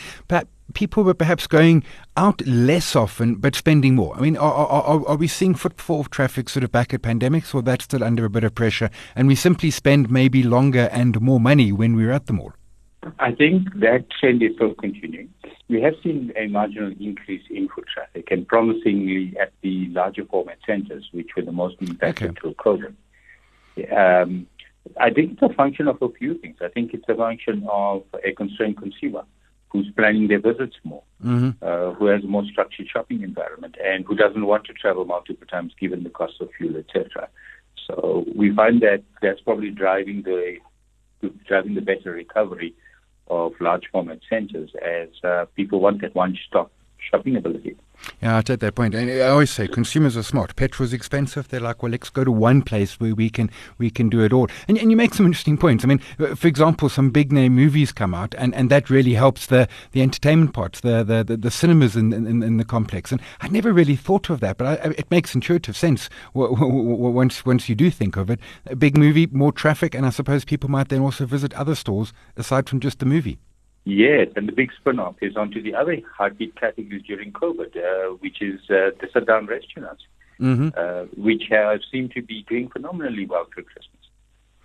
people 0.75 1.05
were 1.05 1.15
perhaps 1.15 1.47
going 1.47 1.83
out 2.17 2.47
less 2.47 2.97
often 2.97 3.35
but 3.37 3.55
spending 3.55 3.95
more. 3.95 4.17
I 4.17 4.21
mean, 4.21 4.37
are, 4.37 4.53
are, 4.53 5.07
are 5.07 5.17
we 5.17 5.27
seeing 5.27 5.55
footfall 5.55 6.05
traffic 6.05 6.49
sort 6.49 6.65
of 6.65 6.73
back 6.73 6.95
at 6.95 7.03
pandemics, 7.03 7.55
or 7.55 7.63
that's 7.63 7.85
still 7.85 8.03
under 8.05 8.25
a 8.25 8.31
bit 8.31 8.45
of 8.45 8.55
pressure, 8.55 8.91
and 9.15 9.29
we 9.29 9.35
simply 9.35 9.71
spend 9.71 10.11
maybe 10.11 10.43
longer 10.43 10.89
and 10.91 11.21
more 11.21 11.41
money 11.41 11.71
when 11.73 11.95
we're 11.95 12.13
at 12.13 12.27
the 12.27 12.33
mall? 12.33 12.53
I 13.19 13.33
think 13.33 13.69
that 13.77 14.07
trend 14.11 14.43
is 14.43 14.55
still 14.55 14.75
continuing. 14.75 15.33
We 15.69 15.81
have 15.83 15.95
seen 16.03 16.33
a 16.37 16.47
marginal 16.49 16.93
increase 16.99 17.43
in 17.51 17.69
foot 17.69 17.87
traffic, 17.93 18.29
and 18.31 18.47
promisingly 18.47 19.35
at 19.41 19.53
the 19.63 19.89
larger 19.89 20.25
format 20.25 20.59
centers, 20.67 21.09
which 21.13 21.31
were 21.37 21.43
the 21.43 21.53
most 21.53 21.77
impacted 21.81 22.31
okay. 22.31 22.41
through 22.41 22.55
COVID. 22.55 22.95
Um, 23.93 24.47
I 24.99 25.11
think 25.11 25.33
it's 25.33 25.43
a 25.43 25.55
function 25.55 25.87
of 25.87 26.01
a 26.03 26.09
few 26.09 26.39
things. 26.39 26.57
I 26.61 26.69
think 26.69 26.95
it's 26.95 27.09
a 27.09 27.15
function 27.15 27.67
of 27.71 28.05
a 28.25 28.33
constrained 28.33 28.79
consumer 28.79 29.25
who's 29.69 29.91
planning 29.97 30.29
their 30.29 30.41
visits 30.41 30.77
more, 30.83 31.03
mm-hmm. 31.23 31.51
uh, 31.63 31.93
who 31.95 32.07
has 32.07 32.25
a 32.25 32.27
more 32.27 32.45
structured 32.47 32.89
shopping 32.89 33.23
environment, 33.23 33.77
and 33.85 34.07
who 34.07 34.15
doesn't 34.15 34.47
want 34.47 34.65
to 34.65 34.73
travel 34.73 35.05
multiple 35.05 35.47
times 35.47 35.73
given 35.79 36.03
the 36.03 36.11
cost 36.11 36.41
of 36.41 36.49
fuel, 36.57 36.77
etc. 36.77 37.29
So 37.87 38.25
we 38.35 38.55
find 38.55 38.81
that 38.81 39.03
that's 39.23 39.41
probably 39.41 39.71
driving 39.71 40.23
the 40.23 40.57
driving 41.47 41.75
the 41.75 41.81
better 41.81 42.13
recovery 42.13 42.75
of 43.31 43.53
large 43.61 43.85
format 43.93 44.19
centers 44.29 44.71
as 44.85 45.09
uh, 45.25 45.45
people 45.57 45.81
want 45.81 46.01
that 46.01 46.15
one 46.15 46.37
stop 46.47 46.71
shopping 47.11 47.37
ability. 47.37 47.77
Yeah, 48.23 48.39
I 48.39 48.43
take 48.43 48.61
that 48.61 48.75
point. 48.75 48.95
And 48.95 49.11
I 49.11 49.29
always 49.29 49.51
say 49.51 49.67
consumers 49.67 50.17
are 50.17 50.23
smart. 50.23 50.57
Petrol's 50.57 50.93
expensive. 50.93 51.49
They're 51.49 51.61
like, 51.61 51.83
well, 51.83 51.91
let's 51.93 52.11
go 52.11 52.25
to 52.25 52.33
one 52.33 52.63
place 52.63 52.99
where 53.01 53.15
we 53.15 53.31
can 53.31 53.51
we 53.77 53.91
can 53.91 54.09
do 54.09 54.21
it 54.23 54.33
all. 54.33 54.49
And, 54.67 54.79
and 54.79 54.91
you 54.91 54.97
make 54.97 55.15
some 55.15 55.27
interesting 55.27 55.59
points. 55.59 55.85
I 55.85 55.89
mean, 55.89 56.01
uh, 56.19 56.35
for 56.35 56.49
example, 56.49 56.89
some 56.89 57.11
big 57.11 57.33
name 57.33 57.55
movies 57.55 57.93
come 57.93 58.15
out, 58.15 58.35
and, 58.39 58.55
and 58.55 58.71
that 58.71 58.91
really 58.91 59.15
helps 59.15 59.47
the, 59.47 59.69
the 59.93 60.03
entertainment 60.03 60.53
parts, 60.53 60.81
the 60.81 61.03
the, 61.05 61.25
the, 61.25 61.37
the 61.37 61.51
cinemas 61.51 61.97
in, 61.97 62.13
in, 62.13 62.43
in, 62.43 62.57
the 62.57 62.65
complex. 62.65 63.13
And 63.13 63.21
I 63.41 63.49
never 63.49 63.73
really 63.73 63.97
thought 63.97 64.31
of 64.31 64.41
that, 64.41 64.59
but 64.59 64.67
I, 64.67 64.91
it 64.91 65.11
makes 65.11 65.35
intuitive 65.35 65.77
sense 65.77 66.09
once 66.35 67.45
once 67.45 67.69
you 67.69 67.75
do 67.75 67.91
think 67.91 68.17
of 68.17 68.31
it. 68.31 68.41
A 68.67 68.77
big 68.77 68.97
movie, 68.97 69.27
more 69.27 69.53
traffic, 69.53 69.95
and 69.95 70.07
I 70.07 70.11
suppose 70.11 70.45
people 70.45 70.71
might 70.71 70.89
then 70.89 71.01
also 71.01 71.27
visit 71.27 71.53
other 71.55 71.75
stores 71.75 72.13
aside 72.37 72.69
from 72.69 72.81
just 72.81 72.99
the 73.01 73.07
movie. 73.07 73.39
Yes, 73.89 74.29
and 74.37 74.47
the 74.47 74.53
big 74.53 74.71
spin-off 74.79 75.17
is 75.23 75.35
onto 75.35 75.63
the 75.63 75.75
other 75.75 75.97
heartbeat 76.15 76.55
categories 76.61 77.05
during 77.07 77.33
COVID, 77.33 77.75
uh, 77.75 78.17
which 78.17 78.43
is 78.43 78.61
uh, 78.69 78.93
the 79.01 79.09
sit-down 79.15 79.47
restaurants, 79.47 80.03
mm-hmm. 80.39 80.69
uh, 80.77 81.05
which 81.17 81.45
have 81.49 81.81
seemed 81.91 82.13
to 82.13 82.21
be 82.21 82.45
doing 82.47 82.69
phenomenally 82.69 83.25
well 83.25 83.47
through 83.47 83.65
Christmas. 83.65 84.05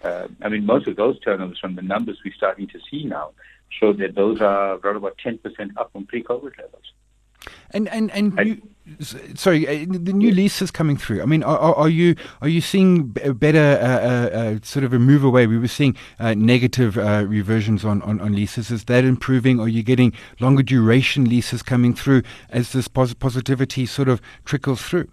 Uh, 0.04 0.28
I 0.46 0.50
mean, 0.50 0.66
most 0.66 0.88
of 0.88 0.98
those 0.98 1.18
turnovers 1.22 1.58
from 1.58 1.76
the 1.76 1.82
numbers 1.82 2.20
we're 2.26 2.34
starting 2.34 2.68
to 2.68 2.80
see 2.92 3.06
now 3.06 3.32
show 3.70 3.94
that 3.94 4.14
those 4.14 4.42
are 4.42 4.74
around 4.74 4.98
about 4.98 5.18
10% 5.26 5.40
up 5.78 5.94
from 5.94 6.06
pre-COVID 6.06 6.58
levels. 6.58 6.92
And 7.72 7.90
and 7.90 8.12
and 8.12 8.38
you, 8.46 8.62
sorry, 9.36 9.68
uh, 9.68 9.86
the 9.90 10.14
new 10.14 10.32
leases 10.32 10.72
coming 10.72 10.98
through. 10.98 11.22
I 11.22 11.26
mean, 11.26 11.44
are, 11.44 11.76
are 11.76 11.90
you 11.90 12.16
are 12.42 12.48
you 12.48 12.62
seeing 12.62 13.08
better 13.08 13.80
uh, 13.82 13.86
uh, 13.86 14.38
uh, 14.38 14.60
sort 14.64 14.84
of 14.84 14.94
a 14.94 15.00
move 15.00 15.24
away? 15.24 15.48
We 15.48 15.58
were 15.58 15.68
seeing 15.68 15.96
uh, 16.20 16.34
negative 16.34 16.98
uh, 16.98 17.26
reversions 17.28 17.86
on, 17.86 18.02
on, 18.02 18.20
on, 18.20 18.34
leases. 18.34 18.72
Is 18.72 18.86
that 18.86 19.06
improving? 19.06 19.60
Are 19.60 19.68
you 19.68 19.84
getting 19.84 20.14
longer 20.40 20.64
duration 20.64 21.26
leases 21.26 21.64
coming 21.64 21.94
through 21.94 22.24
as 22.50 22.74
this 22.74 22.88
pos- 22.88 23.14
positivity 23.14 23.86
sort 23.86 24.10
of 24.10 24.22
trickles 24.46 24.82
through? 24.82 25.10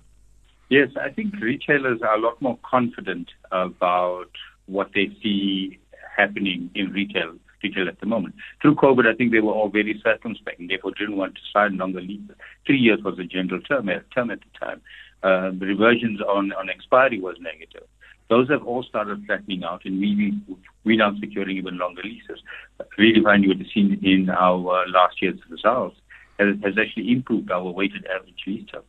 Yes, 0.68 0.90
I 1.00 1.10
think 1.10 1.34
retailers 1.40 2.00
are 2.02 2.14
a 2.14 2.20
lot 2.20 2.40
more 2.40 2.58
confident 2.62 3.28
about 3.50 4.30
what 4.66 4.90
they 4.94 5.10
see 5.22 5.78
happening 6.16 6.70
in 6.74 6.92
retail 6.92 7.34
retail 7.62 7.88
at 7.88 8.00
the 8.00 8.06
moment. 8.06 8.34
Through 8.60 8.76
COVID, 8.76 9.06
I 9.06 9.14
think 9.14 9.32
they 9.32 9.40
were 9.40 9.52
all 9.52 9.68
very 9.68 10.00
circumspect 10.02 10.60
and 10.60 10.70
therefore 10.70 10.92
didn't 10.92 11.16
want 11.16 11.34
to 11.34 11.40
sign 11.52 11.76
longer 11.78 12.00
leases. 12.00 12.36
Three 12.66 12.78
years 12.78 13.00
was 13.02 13.18
a 13.18 13.24
general 13.24 13.60
term, 13.60 13.90
term 14.14 14.30
at 14.30 14.40
the 14.40 14.58
time. 14.58 14.80
Uh, 15.22 15.50
the 15.58 15.66
reversions 15.66 16.20
on, 16.22 16.52
on 16.52 16.70
expiry 16.70 17.20
was 17.20 17.36
negative. 17.40 17.86
those 18.30 18.48
have 18.48 18.64
all 18.64 18.82
started 18.82 19.22
flattening 19.26 19.64
out, 19.64 19.84
and 19.84 20.00
we 20.00 20.32
we're 20.84 20.96
now 20.96 21.12
securing 21.20 21.56
even 21.58 21.76
longer 21.76 22.02
leases. 22.02 22.42
Redefine, 22.98 23.42
you 23.42 23.48
would 23.48 23.58
have 23.58 23.66
seen 23.74 24.00
in 24.02 24.30
our 24.30 24.56
uh, 24.56 24.88
last 24.88 25.20
year's 25.20 25.38
results, 25.50 25.96
has 26.38 26.78
actually 26.80 27.12
improved 27.12 27.50
our 27.50 27.70
weighted 27.70 28.06
average 28.06 28.42
lease 28.46 28.66
term. 28.70 28.82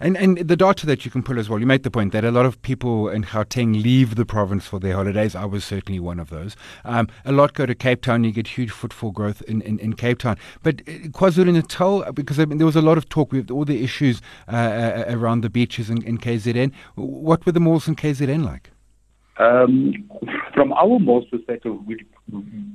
And 0.00 0.16
and 0.16 0.38
the 0.38 0.56
data 0.56 0.86
that 0.86 1.04
you 1.04 1.10
can 1.10 1.22
pull 1.22 1.38
as 1.38 1.48
well, 1.48 1.58
you 1.58 1.66
make 1.66 1.82
the 1.82 1.90
point 1.90 2.12
that 2.12 2.24
a 2.24 2.30
lot 2.30 2.46
of 2.46 2.60
people 2.62 3.08
in 3.08 3.24
Gauteng 3.24 3.82
leave 3.82 4.14
the 4.14 4.26
province 4.26 4.66
for 4.66 4.78
their 4.78 4.94
holidays. 4.94 5.34
I 5.34 5.44
was 5.44 5.64
certainly 5.64 6.00
one 6.00 6.20
of 6.20 6.30
those. 6.30 6.56
Um, 6.84 7.08
a 7.24 7.32
lot 7.32 7.54
go 7.54 7.66
to 7.66 7.74
Cape 7.74 8.02
Town. 8.02 8.24
You 8.24 8.32
get 8.32 8.48
huge 8.48 8.70
footfall 8.70 9.10
growth 9.10 9.42
in, 9.42 9.62
in, 9.62 9.78
in 9.78 9.94
Cape 9.94 10.18
Town. 10.18 10.36
But 10.62 10.82
uh, 10.82 11.08
KwaZulu 11.08 11.52
Natal, 11.52 12.10
because 12.12 12.38
I 12.38 12.44
mean, 12.44 12.58
there 12.58 12.66
was 12.66 12.76
a 12.76 12.82
lot 12.82 12.98
of 12.98 13.08
talk 13.08 13.32
with 13.32 13.50
all 13.50 13.64
the 13.64 13.82
issues 13.82 14.20
uh, 14.48 14.56
uh 14.56 15.04
around 15.08 15.42
the 15.42 15.50
beaches 15.50 15.90
in, 15.90 16.02
in 16.02 16.18
KZN. 16.18 16.72
What 16.94 17.44
were 17.46 17.52
the 17.52 17.60
malls 17.60 17.88
in 17.88 17.96
KZN 17.96 18.44
like? 18.44 18.70
Um, 19.38 20.08
from 20.54 20.72
our 20.74 20.98
malls 20.98 21.24
perspective, 21.30 21.74
we, 21.86 22.04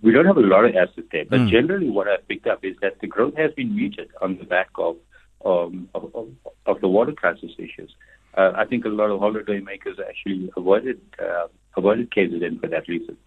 we 0.01 0.11
don't 0.11 0.25
have 0.25 0.37
a 0.37 0.41
lot 0.41 0.65
of 0.65 0.75
assets 0.75 1.07
there, 1.11 1.25
but 1.29 1.39
mm. 1.41 1.51
generally 1.51 1.89
what 1.89 2.07
I've 2.07 2.27
picked 2.27 2.47
up 2.47 2.65
is 2.65 2.75
that 2.81 2.99
the 2.99 3.07
growth 3.07 3.35
has 3.37 3.51
been 3.53 3.75
muted 3.75 4.09
on 4.21 4.37
the 4.37 4.43
back 4.43 4.69
of 4.77 4.97
um, 5.45 5.89
of, 5.93 6.29
of, 6.65 6.81
the 6.81 6.87
water 6.87 7.11
crisis 7.11 7.51
issues. 7.57 7.93
Uh, 8.35 8.51
I 8.55 8.65
think 8.65 8.85
a 8.85 8.89
lot 8.89 9.09
of 9.09 9.19
holiday 9.19 9.59
makers 9.59 9.97
actually 10.05 10.49
avoided 10.57 10.99
uh, 11.21 11.47
avoided 11.75 12.11
KZN 12.11 12.59
for 12.59 12.67
that 12.67 12.87
reason. 12.87 13.17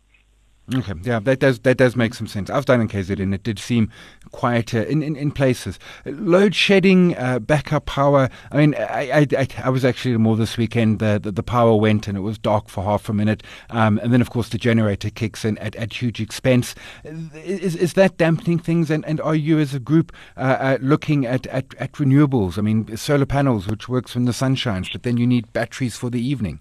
Okay, 0.72 0.92
yeah, 1.02 1.18
that 1.18 1.40
does 1.40 1.58
that 1.60 1.78
does 1.78 1.96
make 1.96 2.14
some 2.14 2.28
sense. 2.28 2.48
I've 2.48 2.64
done 2.64 2.80
in 2.80 2.86
KZN; 2.86 3.20
and 3.20 3.34
it 3.34 3.42
did 3.42 3.58
seem 3.58 3.90
quieter 4.30 4.80
in, 4.80 5.02
in, 5.02 5.16
in 5.16 5.32
places. 5.32 5.80
Load 6.04 6.54
shedding, 6.54 7.16
uh, 7.16 7.40
backup 7.40 7.86
power. 7.86 8.28
I 8.52 8.56
mean, 8.56 8.76
I, 8.76 9.26
I, 9.36 9.48
I, 9.64 9.70
was 9.70 9.84
actually 9.84 10.16
more 10.16 10.36
this 10.36 10.56
weekend. 10.56 11.00
The, 11.00 11.18
the, 11.20 11.32
the 11.32 11.42
power 11.42 11.74
went 11.74 12.06
and 12.06 12.16
it 12.16 12.20
was 12.20 12.38
dark 12.38 12.68
for 12.68 12.84
half 12.84 13.08
a 13.08 13.12
minute, 13.12 13.42
um, 13.70 13.98
and 14.02 14.12
then 14.12 14.20
of 14.20 14.30
course 14.30 14.50
the 14.50 14.58
generator 14.58 15.10
kicks 15.10 15.44
in 15.44 15.58
at, 15.58 15.74
at 15.74 15.92
huge 16.00 16.20
expense. 16.20 16.76
Is 17.04 17.74
is 17.74 17.94
that 17.94 18.16
dampening 18.16 18.60
things? 18.60 18.90
And, 18.90 19.04
and 19.06 19.20
are 19.22 19.34
you 19.34 19.58
as 19.58 19.74
a 19.74 19.80
group 19.80 20.12
uh, 20.36 20.40
uh, 20.40 20.78
looking 20.80 21.26
at, 21.26 21.48
at 21.48 21.74
at 21.80 21.92
renewables? 21.94 22.58
I 22.58 22.62
mean, 22.62 22.96
solar 22.96 23.26
panels, 23.26 23.66
which 23.66 23.88
works 23.88 24.14
when 24.14 24.26
the 24.26 24.32
sun 24.32 24.54
shines, 24.54 24.88
but 24.88 25.02
then 25.02 25.16
you 25.16 25.26
need 25.26 25.52
batteries 25.52 25.96
for 25.96 26.10
the 26.10 26.24
evening. 26.24 26.60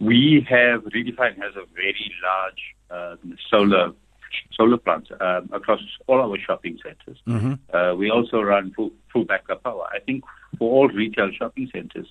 We 0.00 0.46
have 0.48 0.82
Redefine 0.84 1.36
has 1.42 1.56
a 1.56 1.64
very 1.74 2.12
large 2.22 2.76
uh, 2.90 3.16
solar 3.50 3.92
solar 4.52 4.76
plants 4.76 5.10
um, 5.20 5.48
across 5.52 5.80
all 6.06 6.20
our 6.20 6.38
shopping 6.38 6.78
centers. 6.82 7.20
Mm-hmm. 7.26 7.74
Uh, 7.74 7.94
we 7.94 8.10
also 8.10 8.40
run 8.40 8.72
full, 8.74 8.90
full 9.12 9.24
backup 9.24 9.62
power. 9.62 9.88
I 9.92 10.00
think 10.00 10.24
for 10.58 10.70
all 10.70 10.88
retail 10.88 11.30
shopping 11.36 11.70
centers, 11.72 12.06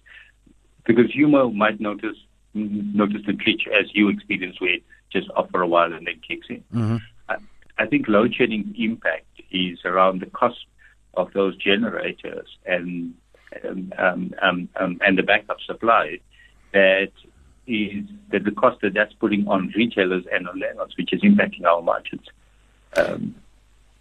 the 0.86 0.94
consumer 0.94 1.50
might 1.50 1.80
notice 1.80 2.18
notice 2.54 3.22
the 3.28 3.34
glitch 3.34 3.68
as 3.68 3.86
you 3.94 4.10
experience 4.10 4.60
where 4.60 4.78
just 5.12 5.30
off 5.36 5.50
for 5.52 5.62
a 5.62 5.68
while 5.68 5.94
and 5.94 6.08
then 6.08 6.20
kicks 6.28 6.48
in. 6.50 6.64
Mm-hmm. 6.74 6.98
I, 7.30 7.36
I 7.78 7.86
think 7.86 8.08
load 8.08 8.34
shedding 8.36 8.74
impact 8.78 9.26
is 9.52 9.80
around 9.86 10.22
the 10.22 10.26
cost 10.28 10.66
of 11.14 11.32
those 11.34 11.56
generators 11.58 12.48
and 12.66 13.14
um, 13.68 13.94
um, 13.98 14.34
um, 14.42 14.70
um 14.80 15.00
and 15.06 15.18
the 15.18 15.24
backup 15.24 15.58
supply 15.66 16.20
that 16.74 17.12
is 17.68 18.06
that 18.32 18.44
the 18.44 18.52
cost 18.52 18.82
that 18.82 18.94
that's 18.94 19.14
putting 19.14 19.48
on 19.48 19.72
retailers 19.76 20.24
and 20.32 20.48
on 20.48 20.60
landlords, 20.60 20.98
which 20.98 21.14
is 21.14 21.22
impacting 21.22 21.66
our 21.66 21.82
margins. 21.82 22.26
Um, 22.96 23.36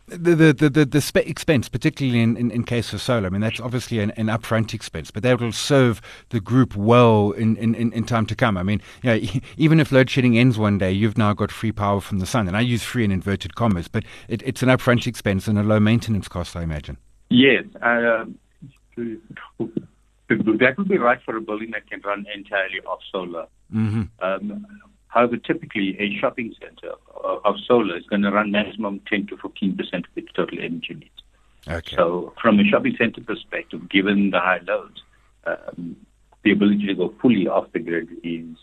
the, 0.08 0.35
the, 0.37 0.70
the, 0.70 0.85
the, 0.85 1.00
spe- 1.00 1.16
expense, 1.16 1.68
particularly 1.68 2.20
in, 2.20 2.37
in, 2.37 2.50
in, 2.52 2.62
case 2.62 2.92
of 2.92 3.02
solar, 3.02 3.26
I 3.26 3.30
mean, 3.30 3.40
that's 3.40 3.58
obviously 3.58 3.99
an, 3.99 4.12
an 4.12 4.26
upfront 4.26 4.73
expense, 4.73 5.11
but 5.11 5.25
that 5.25 5.40
will 5.40 5.50
serve 5.50 6.00
the 6.28 6.40
group 6.40 6.76
well 6.76 7.32
in, 7.32 7.56
in, 7.56 7.75
in 7.75 8.04
time 8.04 8.25
to 8.26 8.37
come. 8.37 8.56
I 8.56 8.62
mean, 8.62 8.80
you 9.02 9.11
know, 9.11 9.40
even 9.56 9.80
if 9.80 9.90
load 9.90 10.08
shedding 10.08 10.38
ends 10.38 10.58
one 10.58 10.78
day, 10.78 10.92
you've 10.92 11.18
now 11.18 11.32
got 11.32 11.50
free 11.50 11.73
power 11.73 12.00
from 12.00 12.20
the 12.20 12.26
sun. 12.26 12.46
And 12.46 12.56
I 12.56 12.61
use 12.61 12.85
free 12.85 13.04
in 13.04 13.11
inverted 13.11 13.56
commas, 13.56 13.88
but 13.88 14.04
it, 14.28 14.42
it's 14.44 14.62
an 14.62 14.68
upfront 14.68 15.08
expense 15.08 15.49
and 15.49 15.58
a 15.58 15.64
low 15.64 15.80
maintenance 15.80 16.28
cost, 16.28 16.54
I 16.54 16.62
imagine. 16.62 16.99
Yes. 17.28 17.64
Uh, 17.82 18.26
that 20.28 20.75
would 20.76 20.88
be 20.88 20.99
right 20.99 21.21
for 21.25 21.37
a 21.37 21.40
building 21.40 21.71
that 21.73 21.88
can 21.88 22.00
run 22.00 22.26
entirely 22.35 22.80
off 22.87 23.00
solar. 23.12 23.47
Mm-hmm. 23.73 24.02
Um, 24.21 24.66
however, 25.09 25.37
typically 25.37 25.97
a 25.99 26.18
shopping 26.18 26.54
center 26.61 26.95
of 27.45 27.54
solar 27.66 27.97
is 27.97 28.04
going 28.06 28.23
to 28.23 28.30
run 28.30 28.50
maximum 28.50 29.00
10 29.09 29.28
to 29.28 29.37
15 29.37 29.76
percent 29.76 30.06
of 30.06 30.16
its 30.16 30.33
total 30.35 30.59
energy 30.59 30.95
needs. 30.95 31.23
Okay. 31.68 31.97
So, 31.97 32.33
from 32.40 32.61
a 32.61 32.64
shopping 32.64 32.95
center 32.97 33.21
perspective, 33.21 33.88
given 33.88 34.30
the 34.30 34.38
high 34.38 34.61
loads, 34.66 35.02
um, 35.45 35.97
the 36.45 36.52
ability 36.52 36.87
to 36.87 36.95
go 36.95 37.14
fully 37.21 37.49
off 37.49 37.73
the 37.73 37.80
grid 37.80 38.09
is 38.23 38.56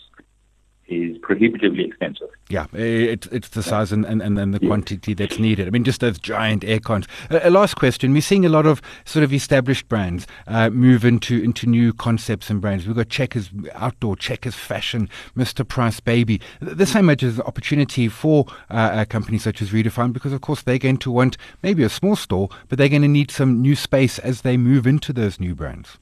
is 0.88 1.18
prohibitively 1.20 1.86
expensive. 1.86 2.28
Yeah, 2.50 2.68
it's 2.74 3.28
it's 3.28 3.50
the 3.50 3.64
size 3.64 3.92
and, 3.92 4.06
and, 4.06 4.22
and 4.22 4.38
then 4.38 4.52
the 4.52 4.60
yeah. 4.62 4.68
quantity 4.68 5.14
that's 5.14 5.40
needed. 5.40 5.68
I 5.68 5.72
mean, 5.72 5.84
just 5.84 6.02
those 6.02 6.20
giant 6.20 6.64
air 6.64 6.80
cons. 6.80 7.08
A, 7.30 7.48
a, 7.48 7.50
last 7.50 7.76
question: 7.76 8.14
We're 8.14 8.22
seeing 8.22 8.46
a 8.46 8.50
lot 8.50 8.66
of 8.66 8.82
sort 9.06 9.24
of 9.24 9.34
established 9.34 9.88
brands 9.88 10.28
uh, 10.48 10.70
move 10.70 11.06
into 11.06 11.42
into 11.42 11.68
new 11.68 11.94
concepts 11.94 12.50
and 12.50 12.62
brands. 12.62 12.86
We've 12.86 12.96
got 12.96 13.10
Checkers 13.10 13.50
Outdoor, 13.74 14.16
Checkers 14.16 14.56
Fashion, 14.56 15.10
Mr. 15.38 15.68
Price 15.68 16.00
Baby. 16.00 16.42
The 16.60 16.86
same 16.86 17.06
much 17.06 17.24
as 17.24 17.40
opportunity 17.40 18.08
for 18.08 18.46
uh, 18.70 19.06
companies 19.06 19.44
such 19.44 19.62
as 19.62 19.72
Redefine, 19.72 20.14
because 20.14 20.34
of 20.34 20.42
course 20.42 20.62
they're 20.62 20.78
going 20.78 20.98
to 20.98 21.12
want 21.12 21.38
maybe 21.62 21.84
a 21.84 21.90
small 21.90 22.16
store, 22.16 22.50
but 22.70 22.78
they're 22.78 22.90
going 22.90 23.02
to 23.02 23.08
need 23.08 23.32
some 23.32 23.62
new 23.62 23.76
space 23.76 24.20
as 24.20 24.42
they 24.42 24.58
move 24.58 24.86
into 24.86 25.14
those 25.14 25.40
new 25.40 25.56
brands. 25.56 25.98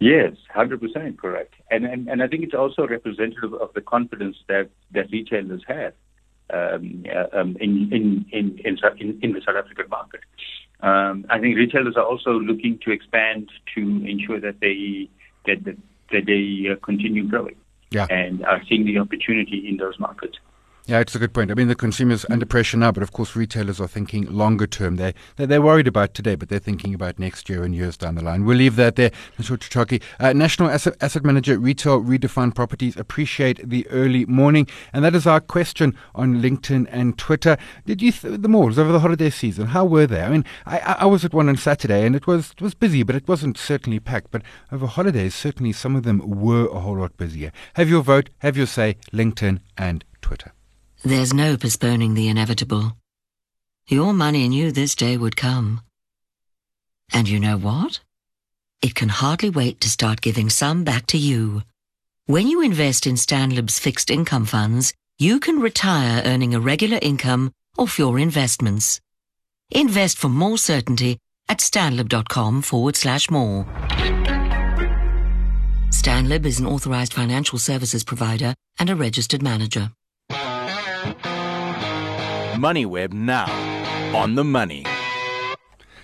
Yes, 0.00 0.32
100% 0.56 1.18
correct. 1.18 1.54
And, 1.70 1.84
and, 1.84 2.08
and 2.08 2.22
I 2.22 2.26
think 2.26 2.42
it's 2.42 2.54
also 2.54 2.86
representative 2.86 3.52
of 3.52 3.72
the 3.74 3.82
confidence 3.82 4.36
that, 4.48 4.70
that 4.92 5.10
retailers 5.12 5.62
have 5.68 5.92
um, 6.52 7.04
uh, 7.14 7.38
um, 7.38 7.56
in, 7.60 7.92
in, 7.92 8.26
in, 8.32 8.58
in, 8.64 9.18
in, 9.22 9.32
the 9.32 9.42
South 9.46 9.56
African 9.56 9.88
market. 9.90 10.20
Um, 10.80 11.26
I 11.28 11.38
think 11.38 11.56
retailers 11.56 11.96
are 11.96 12.04
also 12.04 12.30
looking 12.30 12.78
to 12.84 12.90
expand 12.90 13.50
to 13.74 13.80
ensure 13.80 14.40
that 14.40 14.60
they, 14.60 15.10
that, 15.46 15.64
that, 15.64 15.76
that 16.12 16.24
they 16.26 16.70
uh, 16.70 16.76
continue 16.82 17.28
growing 17.28 17.56
yeah. 17.90 18.06
and 18.08 18.44
are 18.46 18.62
seeing 18.68 18.86
the 18.86 18.98
opportunity 18.98 19.68
in 19.68 19.76
those 19.76 19.98
markets. 19.98 20.38
Yeah, 20.90 20.98
it's 20.98 21.14
a 21.14 21.20
good 21.20 21.32
point. 21.32 21.52
I 21.52 21.54
mean, 21.54 21.68
the 21.68 21.76
consumer's 21.76 22.26
under 22.30 22.44
pressure 22.44 22.76
now, 22.76 22.90
but 22.90 23.04
of 23.04 23.12
course, 23.12 23.36
retailers 23.36 23.80
are 23.80 23.86
thinking 23.86 24.24
longer 24.24 24.66
term. 24.66 24.96
They 24.96 25.14
they're, 25.36 25.46
they're 25.46 25.62
worried 25.62 25.86
about 25.86 26.14
today, 26.14 26.34
but 26.34 26.48
they're 26.48 26.58
thinking 26.58 26.94
about 26.94 27.16
next 27.16 27.48
year 27.48 27.62
and 27.62 27.72
years 27.72 27.96
down 27.96 28.16
the 28.16 28.24
line. 28.24 28.44
We'll 28.44 28.56
leave 28.56 28.74
that 28.74 28.96
there. 28.96 29.12
Mr. 29.38 30.02
Uh, 30.18 30.32
National 30.32 30.68
Asset, 30.68 30.96
Asset 31.00 31.24
Manager, 31.24 31.60
Retail 31.60 32.02
Redefine 32.02 32.52
Properties. 32.52 32.96
Appreciate 32.96 33.68
the 33.68 33.86
early 33.86 34.26
morning, 34.26 34.66
and 34.92 35.04
that 35.04 35.14
is 35.14 35.28
our 35.28 35.38
question 35.38 35.96
on 36.16 36.42
LinkedIn 36.42 36.88
and 36.90 37.16
Twitter. 37.16 37.56
Did 37.86 38.02
you 38.02 38.10
th- 38.10 38.40
the 38.40 38.48
malls 38.48 38.76
over 38.76 38.90
the 38.90 38.98
holiday 38.98 39.30
season? 39.30 39.68
How 39.68 39.84
were 39.84 40.08
they? 40.08 40.22
I 40.22 40.28
mean, 40.28 40.44
I, 40.66 40.96
I 40.98 41.06
was 41.06 41.24
at 41.24 41.32
one 41.32 41.48
on 41.48 41.56
Saturday, 41.56 42.04
and 42.04 42.16
it 42.16 42.26
was 42.26 42.50
it 42.50 42.62
was 42.62 42.74
busy, 42.74 43.04
but 43.04 43.14
it 43.14 43.28
wasn't 43.28 43.58
certainly 43.58 44.00
packed. 44.00 44.32
But 44.32 44.42
over 44.72 44.88
holidays, 44.88 45.36
certainly 45.36 45.70
some 45.70 45.94
of 45.94 46.02
them 46.02 46.18
were 46.18 46.66
a 46.66 46.80
whole 46.80 46.98
lot 46.98 47.16
busier. 47.16 47.52
Have 47.74 47.88
your 47.88 48.02
vote, 48.02 48.30
have 48.38 48.56
your 48.56 48.66
say. 48.66 48.96
LinkedIn 49.12 49.60
and 49.78 50.04
Twitter. 50.20 50.50
There's 51.02 51.32
no 51.32 51.56
postponing 51.56 52.12
the 52.12 52.28
inevitable. 52.28 52.92
Your 53.88 54.12
money 54.12 54.46
knew 54.48 54.70
this 54.70 54.94
day 54.94 55.16
would 55.16 55.34
come. 55.34 55.80
And 57.10 57.26
you 57.26 57.40
know 57.40 57.56
what? 57.56 58.00
It 58.82 58.94
can 58.94 59.08
hardly 59.08 59.48
wait 59.48 59.80
to 59.80 59.88
start 59.88 60.20
giving 60.20 60.50
some 60.50 60.84
back 60.84 61.06
to 61.06 61.18
you. 61.18 61.62
When 62.26 62.46
you 62.46 62.60
invest 62.60 63.06
in 63.06 63.14
Stanlib's 63.14 63.78
fixed 63.78 64.10
income 64.10 64.44
funds, 64.44 64.92
you 65.18 65.40
can 65.40 65.58
retire 65.58 66.22
earning 66.26 66.54
a 66.54 66.60
regular 66.60 66.98
income 67.00 67.50
off 67.78 67.98
your 67.98 68.18
investments. 68.18 69.00
Invest 69.70 70.18
for 70.18 70.28
more 70.28 70.58
certainty 70.58 71.16
at 71.48 71.60
stanlib.com 71.60 72.60
forward 72.60 72.94
slash 72.94 73.30
more. 73.30 73.64
Stanlib 75.88 76.44
is 76.44 76.60
an 76.60 76.66
authorized 76.66 77.14
financial 77.14 77.58
services 77.58 78.04
provider 78.04 78.54
and 78.78 78.90
a 78.90 78.96
registered 78.96 79.42
manager. 79.42 79.92
MoneyWeb 82.60 83.14
now 83.14 83.46
on 84.14 84.34
the 84.34 84.44
money. 84.44 84.84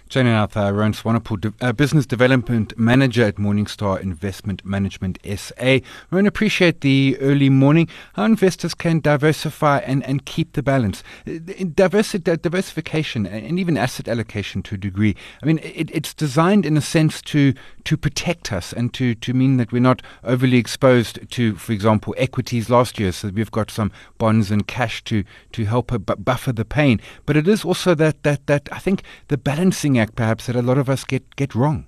Joining 0.09 0.35
us, 0.35 0.57
uh, 0.57 0.73
Rowan 0.73 0.93
Swanepoel, 0.93 1.41
de- 1.41 1.53
uh, 1.61 1.73
Business 1.73 2.07
Development 2.07 2.73
Manager 2.79 3.25
at 3.25 3.37
Morningstar 3.37 4.01
Investment 4.01 4.65
Management 4.65 5.19
SA. 5.25 5.81
Rowan, 6.13 6.27
appreciate 6.27 6.83
the 6.83 7.17
early 7.21 7.51
morning. 7.51 7.89
How 8.15 8.23
investors 8.23 8.73
can 8.73 9.01
diversify 9.01 9.79
and, 9.79 10.05
and 10.05 10.25
keep 10.25 10.53
the 10.53 10.63
balance. 10.63 11.03
Uh, 11.27 11.33
diversi- 11.33 12.41
diversification 12.41 13.27
and 13.27 13.59
even 13.59 13.77
asset 13.77 14.07
allocation 14.07 14.63
to 14.63 14.77
a 14.77 14.79
degree. 14.79 15.17
I 15.43 15.47
mean, 15.47 15.59
it, 15.59 15.91
it's 15.93 16.15
designed 16.15 16.65
in 16.65 16.77
a 16.77 16.83
sense 16.83 17.21
to 17.23 17.55
to 17.87 17.97
protect 17.97 18.53
us 18.53 18.73
and 18.73 18.93
to, 18.93 19.15
to 19.15 19.33
mean 19.33 19.59
that 19.59 19.71
we're 19.71 19.81
not 19.81 20.03
overly 20.25 20.59
exposed 20.59 21.21
to, 21.31 21.55
for 21.55 21.73
example, 21.73 22.15
equities 22.19 22.69
last 22.69 22.99
year, 22.99 23.13
so 23.13 23.29
we've 23.29 23.53
got 23.53 23.71
some 23.71 23.93
bonds 24.19 24.51
and 24.51 24.67
cash 24.67 25.05
to, 25.05 25.23
to 25.53 25.65
help 25.65 25.93
buffer 26.25 26.53
the 26.53 26.65
pain. 26.65 27.01
But 27.27 27.37
it 27.37 27.47
is 27.47 27.65
also 27.65 27.95
that, 27.95 28.25
that, 28.25 28.49
that 28.49 28.69
I 28.73 28.81
think 28.81 29.05
the 29.29 29.39
balancing 29.39 29.96
act 29.99 30.17
perhaps 30.17 30.47
that 30.47 30.57
a 30.57 30.63
lot 30.63 30.79
of 30.79 30.89
us 30.89 31.05
get, 31.05 31.37
get 31.37 31.55
wrong. 31.55 31.87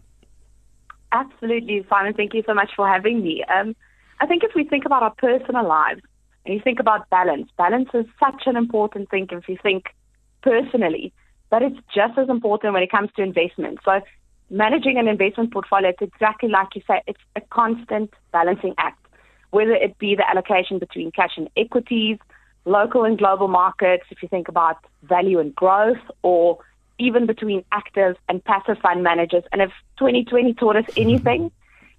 Absolutely, 1.13 1.87
Simon. 1.89 2.15
Thank 2.15 2.35
you 2.35 2.43
so 2.47 2.55
much 2.55 2.71
for 2.77 2.87
having 2.87 3.23
me. 3.23 3.45
Um, 3.45 3.75
I 4.21 4.27
think 4.27 4.43
if 4.45 4.53
we 4.55 4.65
think 4.65 4.85
about 4.85 5.03
our 5.03 5.15
personal 5.17 5.67
lives 5.67 6.03
and 6.45 6.55
you 6.55 6.61
think 6.63 6.81
about 6.81 7.09
balance, 7.11 7.51
balance 7.57 7.89
is 7.95 8.07
such 8.21 8.43
an 8.47 8.57
important 8.57 9.11
thing 9.11 9.27
if 9.31 9.49
you 9.49 9.57
think 9.63 9.87
personally, 10.43 11.13
but 11.51 11.63
it's 11.63 11.79
just 11.95 12.19
as 12.19 12.29
important 12.29 12.75
when 12.75 12.83
it 12.83 12.91
comes 12.91 13.11
to 13.17 13.23
investment. 13.23 13.79
So 13.85 14.01
managing 14.51 14.99
an 14.99 15.09
investment 15.09 15.53
portfolio, 15.53 15.91
it's 15.91 16.03
exactly 16.03 16.49
like 16.49 16.69
you 16.75 16.83
say, 16.87 17.03
it's 17.07 17.21
a 17.37 17.41
constant 17.41 18.13
balancing 18.33 18.75
act, 18.79 19.05
whether 19.51 19.73
it 19.73 19.99
be 19.99 20.15
the 20.15 20.29
allocation 20.29 20.79
between 20.79 21.11
cash 21.11 21.33
and 21.37 21.49
equities, 21.57 22.19
local 22.65 23.05
and 23.05 23.19
global 23.19 23.49
markets, 23.49 24.05
if 24.11 24.23
you 24.23 24.29
think 24.29 24.49
about 24.49 24.77
value 25.03 25.39
and 25.39 25.55
growth, 25.55 25.99
or 26.23 26.59
even 26.99 27.27
between 27.27 27.65
active 27.73 28.17
and 28.29 28.45
passive 28.45 28.79
fund 28.79 29.03
managers. 29.03 29.45
And 29.53 29.63
if 29.63 29.71
2020 29.99 30.55
taught 30.55 30.77
us 30.77 30.85
anything, 30.97 31.51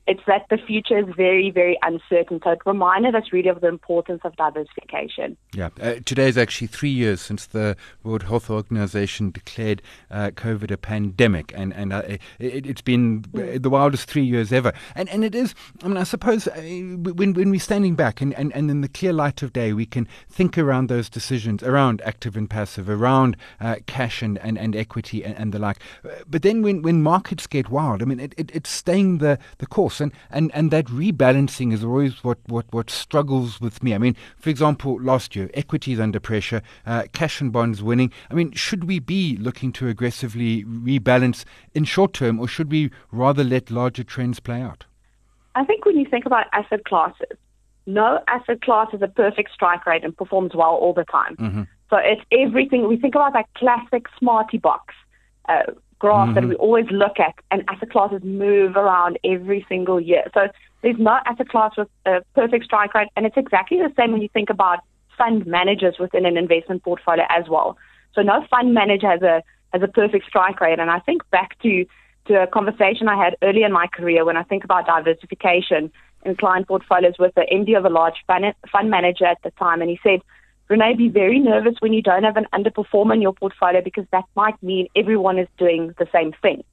it's 0.07 0.21
that 0.27 0.45
the 0.49 0.57
future 0.57 0.97
is 0.97 1.05
very, 1.15 1.51
very 1.51 1.77
uncertain. 1.83 2.39
So 2.43 2.51
it 2.51 2.59
reminded 2.65 3.15
us 3.15 3.25
really 3.31 3.49
of 3.49 3.61
the 3.61 3.67
importance 3.67 4.21
of 4.23 4.35
diversification. 4.35 5.37
Yeah, 5.53 5.69
uh, 5.79 5.95
today 6.05 6.27
is 6.27 6.37
actually 6.37 6.67
three 6.67 6.89
years 6.89 7.21
since 7.21 7.45
the 7.45 7.77
World 8.03 8.23
Health 8.23 8.49
Organization 8.49 9.31
declared 9.31 9.81
uh, 10.09 10.31
COVID 10.31 10.71
a 10.71 10.77
pandemic, 10.77 11.53
and 11.55 11.73
and 11.73 11.93
uh, 11.93 12.17
it, 12.39 12.65
has 12.65 12.81
been 12.81 13.21
mm. 13.21 13.61
the 13.61 13.69
wildest 13.69 14.09
three 14.09 14.23
years 14.23 14.51
ever. 14.51 14.73
And 14.95 15.07
and 15.09 15.23
it 15.23 15.35
is. 15.35 15.53
I 15.83 15.87
mean, 15.87 15.97
I 15.97 16.03
suppose 16.03 16.47
uh, 16.47 16.61
when 16.61 17.33
when 17.33 17.51
we're 17.51 17.59
standing 17.59 17.95
back 17.95 18.21
and, 18.21 18.33
and, 18.33 18.53
and 18.55 18.71
in 18.71 18.81
the 18.81 18.89
clear 18.89 19.13
light 19.13 19.43
of 19.43 19.53
day, 19.53 19.73
we 19.73 19.85
can 19.85 20.07
think 20.29 20.57
around 20.57 20.87
those 20.87 21.09
decisions 21.09 21.63
around 21.63 22.01
active 22.03 22.35
and 22.35 22.49
passive, 22.49 22.89
around 22.89 23.37
uh, 23.59 23.75
cash 23.85 24.21
and, 24.21 24.37
and, 24.39 24.57
and 24.57 24.75
equity 24.75 25.23
and, 25.23 25.35
and 25.37 25.53
the 25.53 25.59
like. 25.59 25.77
But 26.27 26.41
then 26.41 26.61
when, 26.61 26.81
when 26.81 27.01
markets 27.01 27.47
get 27.47 27.69
wild, 27.69 28.01
I 28.01 28.05
mean, 28.05 28.19
it, 28.19 28.33
it, 28.37 28.51
it's 28.53 28.69
staying 28.69 29.19
the 29.19 29.37
the 29.59 29.67
course 29.67 29.98
and, 30.01 30.11
and, 30.29 30.51
and 30.53 30.71
that 30.71 30.85
rebalancing 30.85 31.73
is 31.73 31.83
always 31.83 32.23
what, 32.23 32.37
what, 32.47 32.65
what 32.71 32.89
struggles 32.89 33.59
with 33.59 33.83
me. 33.83 33.93
I 33.93 33.97
mean, 33.97 34.15
for 34.37 34.49
example, 34.49 35.01
last 35.01 35.35
year, 35.35 35.49
equities 35.53 35.99
under 35.99 36.19
pressure, 36.19 36.61
uh, 36.85 37.03
cash 37.13 37.41
and 37.41 37.51
bonds 37.51 37.81
winning. 37.81 38.11
I 38.29 38.33
mean, 38.33 38.51
should 38.53 38.85
we 38.85 38.99
be 38.99 39.37
looking 39.37 39.71
to 39.73 39.87
aggressively 39.87 40.63
rebalance 40.63 41.45
in 41.73 41.85
short 41.85 42.13
term, 42.13 42.39
or 42.39 42.47
should 42.47 42.71
we 42.71 42.91
rather 43.11 43.43
let 43.43 43.71
larger 43.71 44.03
trends 44.03 44.39
play 44.39 44.61
out? 44.61 44.85
I 45.55 45.65
think 45.65 45.85
when 45.85 45.97
you 45.97 46.05
think 46.05 46.25
about 46.25 46.45
asset 46.53 46.85
classes, 46.85 47.37
no 47.85 48.19
asset 48.27 48.61
class 48.61 48.87
is 48.93 49.01
a 49.01 49.07
perfect 49.07 49.51
strike 49.51 49.85
rate 49.85 50.03
and 50.03 50.15
performs 50.15 50.51
well 50.53 50.75
all 50.75 50.93
the 50.93 51.05
time. 51.05 51.35
Mm-hmm. 51.37 51.63
So 51.89 51.97
it's 51.97 52.21
everything. 52.31 52.87
We 52.87 52.97
think 52.97 53.15
about 53.15 53.33
that 53.33 53.47
classic 53.55 54.05
smarty 54.19 54.57
box. 54.57 54.93
Uh, 55.47 55.63
graph 55.99 56.29
mm-hmm. 56.29 56.35
that 56.35 56.47
we 56.47 56.55
always 56.55 56.85
look 56.89 57.19
at, 57.19 57.35
and 57.51 57.63
asset 57.67 57.91
classes 57.91 58.21
move 58.23 58.75
around 58.75 59.19
every 59.23 59.65
single 59.69 59.99
year. 59.99 60.23
So 60.33 60.47
there's 60.81 60.97
no 60.97 61.19
asset 61.25 61.49
class 61.49 61.73
with 61.77 61.89
a 62.05 62.21
perfect 62.33 62.65
strike 62.65 62.93
rate, 62.93 63.09
and 63.15 63.25
it's 63.25 63.37
exactly 63.37 63.77
the 63.77 63.93
same 63.97 64.11
when 64.11 64.21
you 64.21 64.29
think 64.29 64.49
about 64.49 64.79
fund 65.17 65.45
managers 65.45 65.95
within 65.99 66.25
an 66.25 66.37
investment 66.37 66.83
portfolio 66.83 67.25
as 67.29 67.47
well. 67.49 67.77
So 68.15 68.21
no 68.21 68.45
fund 68.49 68.73
manager 68.73 69.07
has 69.07 69.21
a 69.21 69.43
has 69.73 69.83
a 69.83 69.87
perfect 69.87 70.25
strike 70.25 70.59
rate, 70.61 70.79
and 70.79 70.89
I 70.89 70.99
think 70.99 71.29
back 71.29 71.59
to 71.61 71.85
to 72.27 72.43
a 72.43 72.47
conversation 72.47 73.07
I 73.07 73.23
had 73.23 73.35
early 73.41 73.63
in 73.63 73.71
my 73.71 73.87
career 73.87 74.23
when 74.23 74.37
I 74.37 74.43
think 74.43 74.63
about 74.63 74.85
diversification 74.85 75.91
in 76.25 76.35
client 76.35 76.67
portfolios 76.67 77.15
with 77.17 77.33
the 77.35 77.45
MD 77.51 77.77
of 77.77 77.85
a 77.85 77.89
large 77.89 78.15
fund, 78.27 78.45
fund 78.71 78.89
manager 78.89 79.25
at 79.25 79.41
the 79.43 79.51
time, 79.51 79.81
and 79.81 79.89
he 79.89 79.99
said 80.03 80.21
Renee, 80.69 80.93
be 80.95 81.09
very 81.09 81.39
nervous 81.39 81.75
when 81.79 81.93
you 81.93 82.01
don't 82.01 82.23
have 82.23 82.37
an 82.37 82.45
underperformer 82.53 83.15
in 83.15 83.21
your 83.21 83.33
portfolio 83.33 83.81
because 83.81 84.05
that 84.11 84.25
might 84.35 84.61
mean 84.61 84.87
everyone 84.95 85.39
is 85.39 85.47
doing 85.57 85.95
the 85.97 86.07
same 86.13 86.31
thing. 86.43 86.63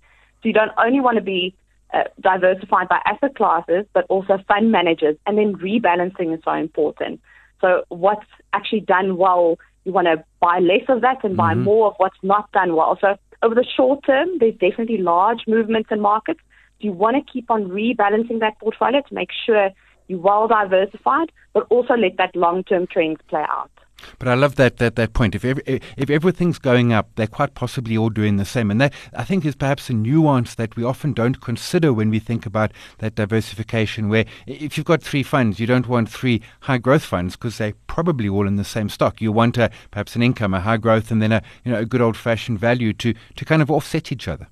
So 0.43 0.49
you 0.49 0.53
don't 0.53 0.73
only 0.77 1.01
want 1.01 1.17
to 1.17 1.23
be 1.23 1.55
uh, 1.95 2.05
diversified 2.21 2.89
by 2.89 3.01
asset 3.07 3.35
classes, 3.37 3.87
but 3.95 4.05
also 4.09 4.39
fund 4.49 4.71
managers, 4.71 5.17
and 5.27 5.39
then 5.39 5.55
rebalancing 5.55 6.35
is 6.35 6.41
so 6.45 6.53
important. 6.53 7.21
So 7.61 7.85
what's 7.89 8.27
actually 8.53 8.81
done 8.81 9.17
well, 9.17 9.59
you 9.85 9.93
want 9.93 10.09
to 10.09 10.23
buy 10.41 10.59
less 10.59 10.85
of 10.89 11.01
that 11.01 11.25
and 11.25 11.37
buy 11.37 11.55
mm-hmm. 11.55 11.63
more 11.63 11.87
of 11.89 11.95
what's 11.97 12.19
not 12.23 12.53
done 12.53 12.77
well. 12.77 12.99
So 13.01 13.17
over 13.43 13.55
the 13.55 13.65
short 13.65 14.05
term, 14.05 14.29
there's 14.41 14.55
definitely 14.55 14.99
large 14.99 15.41
movements 15.47 15.89
in 15.91 16.01
markets. 16.01 16.41
Do 16.81 16.87
you 16.87 16.93
want 16.93 17.17
to 17.17 17.33
keep 17.33 17.51
on 17.51 17.69
rebalancing 17.69 18.41
that 18.41 18.59
portfolio 18.61 19.01
to 19.01 19.15
make 19.15 19.31
sure 19.47 19.71
you're 20.09 20.19
well 20.19 20.49
diversified, 20.49 21.33
but 21.55 21.67
also 21.71 21.95
let 21.95 22.19
that 22.19 22.37
long-term 22.37 22.89
trends 22.89 23.21
play 23.29 23.45
out? 23.49 23.71
But 24.19 24.29
I 24.29 24.35
love 24.35 24.57
that 24.57 24.77
that, 24.79 24.97
that 24.97 25.13
point. 25.13 25.35
If 25.35 25.45
every, 25.45 25.81
if 25.97 26.11
everything's 26.11 26.59
going 26.59 26.93
up, 26.93 27.11
they're 27.17 27.27
quite 27.27 27.55
possibly 27.55 27.97
all 27.97 28.11
doing 28.11 28.37
the 28.37 28.45
same, 28.45 28.71
and 28.71 28.81
that 28.81 28.93
I 29.15 29.25
think 29.25 29.45
is 29.45 29.55
perhaps 29.55 29.91
a 29.91 29.95
nuance 29.95 30.55
that 30.55 30.77
we 30.77 30.85
often 30.85 31.13
don't 31.13 31.41
consider 31.41 31.93
when 31.93 32.11
we 32.11 32.19
think 32.19 32.47
about 32.47 32.73
that 32.99 33.15
diversification. 33.15 34.09
Where 34.09 34.25
if 34.47 34.77
you've 34.77 34.87
got 34.87 35.03
three 35.03 35.23
funds, 35.23 35.59
you 35.59 35.67
don't 35.67 35.89
want 35.89 36.09
three 36.09 36.43
high 36.61 36.79
growth 36.79 37.05
funds 37.05 37.37
because 37.37 37.59
they're 37.59 37.75
probably 37.87 38.29
all 38.29 38.47
in 38.47 38.57
the 38.57 38.65
same 38.65 38.89
stock. 38.89 39.21
You 39.21 39.33
want 39.33 39.59
a, 39.59 39.71
perhaps 39.91 40.17
an 40.17 40.23
income, 40.23 40.55
a 40.55 40.61
high 40.61 40.77
growth, 40.77 41.11
and 41.11 41.21
then 41.23 41.33
a 41.33 41.43
you 41.65 41.73
know 41.73 41.79
a 41.79 41.87
good 41.87 42.01
old 42.01 42.17
fashioned 42.17 42.59
value 42.59 42.93
to 42.95 43.15
to 43.37 43.45
kind 43.45 43.63
of 43.63 43.71
offset 43.71 44.13
each 44.13 44.29
other. 44.29 44.49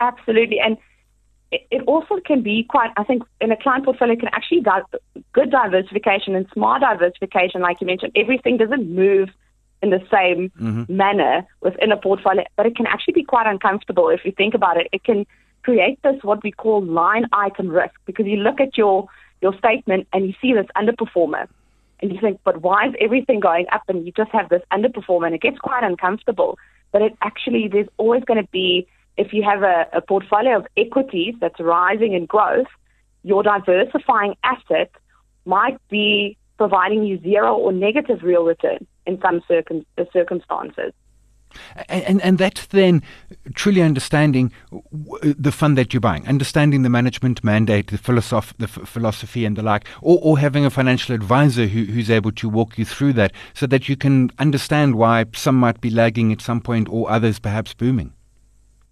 Absolutely, 0.00 0.60
and 0.60 0.76
it 1.50 1.82
also 1.86 2.20
can 2.24 2.42
be 2.42 2.64
quite, 2.68 2.90
I 2.96 3.04
think, 3.04 3.22
in 3.40 3.50
a 3.50 3.56
client 3.56 3.84
portfolio 3.84 4.16
can 4.16 4.28
actually 4.32 4.60
di- 4.60 4.82
good 5.32 5.50
diversification 5.50 6.34
and 6.34 6.46
smart 6.52 6.82
diversification, 6.82 7.62
like 7.62 7.80
you 7.80 7.86
mentioned. 7.86 8.12
Everything 8.16 8.58
doesn't 8.58 8.94
move 8.94 9.30
in 9.82 9.90
the 9.90 10.00
same 10.12 10.50
mm-hmm. 10.60 10.94
manner 10.94 11.46
within 11.60 11.92
a 11.92 11.96
portfolio, 11.96 12.44
but 12.56 12.66
it 12.66 12.76
can 12.76 12.86
actually 12.86 13.14
be 13.14 13.22
quite 13.22 13.46
uncomfortable 13.46 14.08
if 14.08 14.24
you 14.24 14.32
think 14.32 14.54
about 14.54 14.76
it. 14.76 14.88
It 14.92 15.04
can 15.04 15.26
create 15.62 15.98
this 16.02 16.22
what 16.22 16.42
we 16.42 16.50
call 16.50 16.82
line 16.82 17.26
item 17.32 17.68
risk 17.68 17.94
because 18.04 18.26
you 18.26 18.36
look 18.36 18.60
at 18.60 18.76
your 18.76 19.08
your 19.40 19.56
statement 19.56 20.08
and 20.12 20.26
you 20.26 20.34
see 20.42 20.52
this 20.52 20.66
underperformer, 20.76 21.46
and 22.00 22.12
you 22.12 22.20
think, 22.20 22.40
but 22.44 22.60
why 22.60 22.88
is 22.88 22.94
everything 23.00 23.40
going 23.40 23.66
up? 23.72 23.82
And 23.88 24.04
you 24.04 24.12
just 24.12 24.32
have 24.32 24.48
this 24.48 24.62
underperformer, 24.72 25.26
and 25.26 25.34
it 25.34 25.40
gets 25.40 25.58
quite 25.58 25.84
uncomfortable. 25.84 26.58
But 26.90 27.02
it 27.02 27.16
actually, 27.22 27.68
there's 27.68 27.88
always 27.98 28.24
going 28.24 28.42
to 28.42 28.50
be 28.50 28.86
if 29.18 29.32
you 29.32 29.42
have 29.42 29.62
a, 29.62 29.86
a 29.92 30.00
portfolio 30.00 30.56
of 30.56 30.66
equities 30.76 31.34
that's 31.40 31.60
rising 31.60 32.14
in 32.14 32.24
growth, 32.24 32.68
your 33.24 33.42
diversifying 33.42 34.36
asset 34.44 34.90
might 35.44 35.76
be 35.88 36.38
providing 36.56 37.04
you 37.04 37.20
zero 37.20 37.54
or 37.54 37.72
negative 37.72 38.22
real 38.22 38.44
return 38.44 38.86
in 39.06 39.20
some 39.20 39.42
circum- 39.48 39.84
uh, 39.98 40.04
circumstances. 40.12 40.92
And, 41.88 42.04
and, 42.04 42.22
and 42.22 42.38
that's 42.38 42.66
then 42.66 43.02
truly 43.54 43.82
understanding 43.82 44.52
the 44.92 45.50
fund 45.50 45.78
that 45.78 45.92
you're 45.92 46.00
buying, 46.00 46.28
understanding 46.28 46.82
the 46.82 46.90
management 46.90 47.42
mandate, 47.42 47.88
the, 47.88 47.96
philosoph- 47.96 48.56
the 48.58 48.64
f- 48.64 48.86
philosophy, 48.86 49.44
and 49.44 49.56
the 49.56 49.62
like, 49.62 49.86
or, 50.02 50.18
or 50.22 50.38
having 50.38 50.64
a 50.64 50.70
financial 50.70 51.14
advisor 51.14 51.66
who, 51.66 51.84
who's 51.84 52.10
able 52.10 52.32
to 52.32 52.48
walk 52.48 52.78
you 52.78 52.84
through 52.84 53.14
that 53.14 53.32
so 53.54 53.66
that 53.66 53.88
you 53.88 53.96
can 53.96 54.30
understand 54.38 54.96
why 54.96 55.24
some 55.34 55.56
might 55.56 55.80
be 55.80 55.90
lagging 55.90 56.32
at 56.32 56.40
some 56.40 56.60
point 56.60 56.86
or 56.90 57.10
others 57.10 57.38
perhaps 57.38 57.72
booming. 57.72 58.12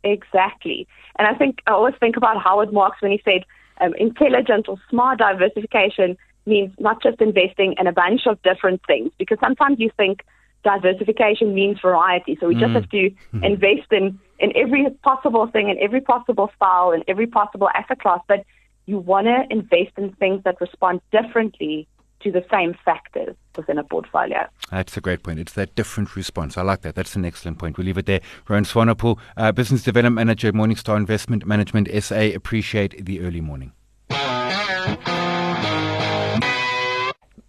Exactly. 0.06 0.86
And 1.18 1.26
I 1.26 1.34
think 1.34 1.60
I 1.66 1.72
always 1.72 1.94
think 1.98 2.16
about 2.16 2.40
Howard 2.40 2.72
Marks 2.72 3.02
when 3.02 3.10
he 3.10 3.20
said 3.24 3.44
um, 3.80 3.92
intelligent 3.98 4.68
or 4.68 4.76
smart 4.88 5.18
diversification 5.18 6.16
means 6.46 6.72
not 6.78 7.02
just 7.02 7.20
investing 7.20 7.74
in 7.78 7.88
a 7.88 7.92
bunch 7.92 8.22
of 8.26 8.40
different 8.42 8.80
things, 8.86 9.10
because 9.18 9.38
sometimes 9.40 9.80
you 9.80 9.90
think 9.96 10.24
diversification 10.62 11.54
means 11.54 11.80
variety. 11.80 12.36
So 12.40 12.46
we 12.46 12.54
just 12.54 12.66
mm. 12.66 12.74
have 12.74 12.88
to 12.90 13.10
invest 13.44 13.90
in, 13.90 14.18
in 14.38 14.56
every 14.56 14.88
possible 15.02 15.48
thing, 15.48 15.70
in 15.70 15.78
every 15.80 16.00
possible 16.00 16.50
style, 16.54 16.92
in 16.92 17.02
every 17.08 17.26
possible 17.26 17.68
asset 17.74 18.00
class. 18.00 18.20
But 18.28 18.44
you 18.86 18.98
want 18.98 19.26
to 19.26 19.44
invest 19.50 19.92
in 19.96 20.12
things 20.12 20.44
that 20.44 20.60
respond 20.60 21.00
differently 21.10 21.88
to 22.20 22.30
the 22.30 22.44
same 22.50 22.76
factors 22.84 23.34
within 23.56 23.78
a 23.78 23.84
portfolio. 23.84 24.46
That's 24.70 24.96
a 24.96 25.00
great 25.00 25.22
point. 25.22 25.38
It's 25.38 25.52
that 25.54 25.74
different 25.74 26.16
response. 26.16 26.56
I 26.56 26.62
like 26.62 26.82
that. 26.82 26.94
That's 26.94 27.16
an 27.16 27.24
excellent 27.24 27.58
point. 27.58 27.78
We'll 27.78 27.86
leave 27.86 27.98
it 27.98 28.06
there. 28.06 28.20
Rowan 28.48 28.64
Swanepoel, 28.64 29.18
uh, 29.36 29.52
Business 29.52 29.82
Development 29.82 30.14
Manager, 30.14 30.52
Morningstar 30.52 30.96
Investment 30.96 31.46
Management 31.46 31.88
SA. 32.02 32.34
Appreciate 32.34 33.04
the 33.04 33.20
early 33.20 33.40
morning. 33.40 33.72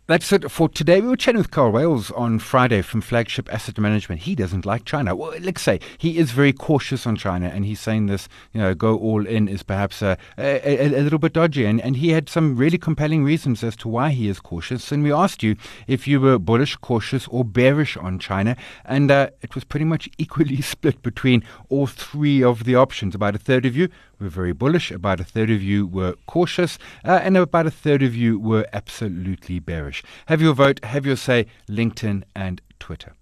That's 0.08 0.32
it 0.32 0.50
for 0.50 0.70
today. 0.70 1.02
We 1.02 1.10
were 1.10 1.18
chatting 1.18 1.40
with 1.40 1.52
Kyle 1.52 1.70
Wales 1.70 2.12
on 2.12 2.40
Friday 2.40 2.82
from 2.82 3.02
Flagship 3.02 3.54
Asset 3.54 3.78
Management. 3.78 4.22
He 4.22 4.36
doesn't 4.36 4.66
like 4.66 4.86
China. 4.86 5.14
Well, 5.14 5.38
let's 5.42 5.62
say 5.62 5.82
he 5.98 6.18
is 6.18 6.32
very 6.32 6.54
cautious 6.54 7.06
on 7.06 7.18
China, 7.18 7.48
and 7.48 7.66
he's 7.66 7.82
saying 7.82 8.06
this, 8.06 8.30
you 8.54 8.62
know, 8.62 8.74
go 8.74 8.98
all 8.98 9.28
in 9.28 9.50
is 9.50 9.64
perhaps 9.64 10.02
a, 10.02 10.18
a, 10.38 10.96
a, 10.98 11.02
little 11.02 11.20
bit 11.20 11.34
dodgy. 11.34 11.66
And, 11.66 11.82
and 11.82 11.98
he 11.98 12.12
had 12.12 12.30
some 12.30 12.56
really 12.56 12.78
compelling 12.78 13.26
reasons 13.26 13.66
as 13.66 13.76
to 13.76 13.90
why 13.90 14.12
he 14.12 14.30
is 14.30 14.40
cautious. 14.40 14.94
And 14.94 15.04
we 15.04 15.12
asked 15.12 15.44
you 15.44 15.58
if 15.88 16.08
you 16.08 16.22
were 16.22 16.40
bullish, 16.40 16.78
cautious, 16.78 17.28
or 17.28 17.44
bearish 17.44 17.98
on 17.98 18.18
China. 18.18 18.56
And 18.86 19.12
uh, 19.12 19.32
it 19.42 19.56
was 19.56 19.66
pretty 19.66 19.84
much 19.84 20.10
equally 20.18 20.62
split 20.62 21.04
between 21.04 21.44
all 21.68 21.86
three 21.86 22.42
of 22.42 22.64
the 22.64 22.76
options. 22.76 23.14
About 23.14 23.36
a 23.36 23.40
third 23.40 23.66
of 23.66 23.76
you 23.76 23.90
were 24.20 24.30
very 24.30 24.54
bullish, 24.54 24.92
about 24.92 25.20
a 25.20 25.24
third 25.24 25.50
of 25.50 25.62
you 25.62 25.86
were 25.86 26.16
cautious, 26.26 26.78
uh, 27.06 27.20
and 27.24 27.38
about 27.38 27.68
a 27.68 27.72
third 27.72 28.04
of 28.04 28.16
you 28.16 28.40
were 28.40 28.66
absolutely 28.74 29.60
bearish. 29.60 30.04
Have 30.28 30.42
your 30.42 30.54
vote, 30.54 30.84
have 30.84 31.06
your 31.06 31.16
say, 31.16 31.46
LinkedIn 31.70 32.24
and 32.36 32.62
Twitter. 32.80 33.14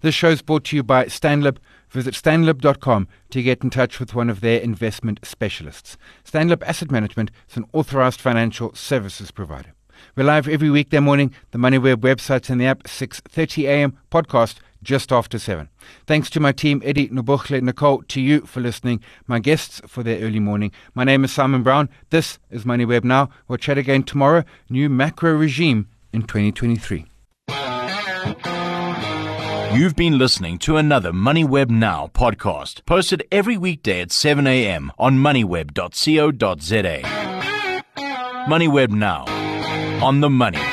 This 0.00 0.14
show 0.14 0.30
is 0.30 0.42
brought 0.42 0.64
to 0.64 0.76
you 0.76 0.82
by 0.82 1.06
Stanlib. 1.06 1.58
Visit 1.90 2.14
stanlib.com 2.14 3.08
to 3.30 3.42
get 3.42 3.62
in 3.62 3.70
touch 3.70 4.00
with 4.00 4.14
one 4.14 4.28
of 4.28 4.40
their 4.40 4.60
investment 4.60 5.20
specialists. 5.22 5.96
Stanlib 6.24 6.62
Asset 6.62 6.90
Management 6.90 7.30
is 7.48 7.56
an 7.56 7.64
authorized 7.72 8.20
financial 8.20 8.74
services 8.74 9.30
provider. 9.30 9.72
We're 10.14 10.24
live 10.24 10.48
every 10.48 10.70
weekday 10.70 11.00
morning, 11.00 11.32
the 11.52 11.58
MoneyWeb 11.58 11.96
website 11.96 12.50
and 12.50 12.60
the 12.60 12.66
app, 12.66 12.82
6.30 12.84 13.64
a.m. 13.64 13.98
podcast 14.10 14.56
just 14.86 15.12
after 15.12 15.38
7. 15.38 15.68
Thanks 16.06 16.30
to 16.30 16.40
my 16.40 16.52
team, 16.52 16.80
Eddie, 16.84 17.08
Nubuchle, 17.08 17.60
Nicole, 17.60 18.02
to 18.04 18.20
you 18.20 18.42
for 18.42 18.60
listening, 18.60 19.02
my 19.26 19.40
guests 19.40 19.82
for 19.86 20.02
their 20.02 20.20
early 20.20 20.40
morning. 20.40 20.70
My 20.94 21.04
name 21.04 21.24
is 21.24 21.32
Simon 21.32 21.62
Brown. 21.62 21.90
This 22.10 22.38
is 22.50 22.64
MoneyWeb 22.64 23.04
Now. 23.04 23.28
We'll 23.48 23.58
chat 23.58 23.76
again 23.76 24.04
tomorrow. 24.04 24.44
New 24.70 24.88
macro 24.88 25.32
regime 25.32 25.88
in 26.12 26.22
2023. 26.22 27.04
You've 29.76 29.96
been 29.96 30.16
listening 30.16 30.58
to 30.60 30.76
another 30.76 31.12
MoneyWeb 31.12 31.68
Now 31.68 32.08
podcast, 32.14 32.86
posted 32.86 33.24
every 33.30 33.58
weekday 33.58 34.00
at 34.00 34.12
7 34.12 34.46
a.m. 34.46 34.92
on 34.98 35.18
moneyweb.co.za. 35.18 37.02
MoneyWeb 38.48 38.90
Now, 38.90 39.24
on 40.02 40.20
the 40.20 40.30
money. 40.30 40.65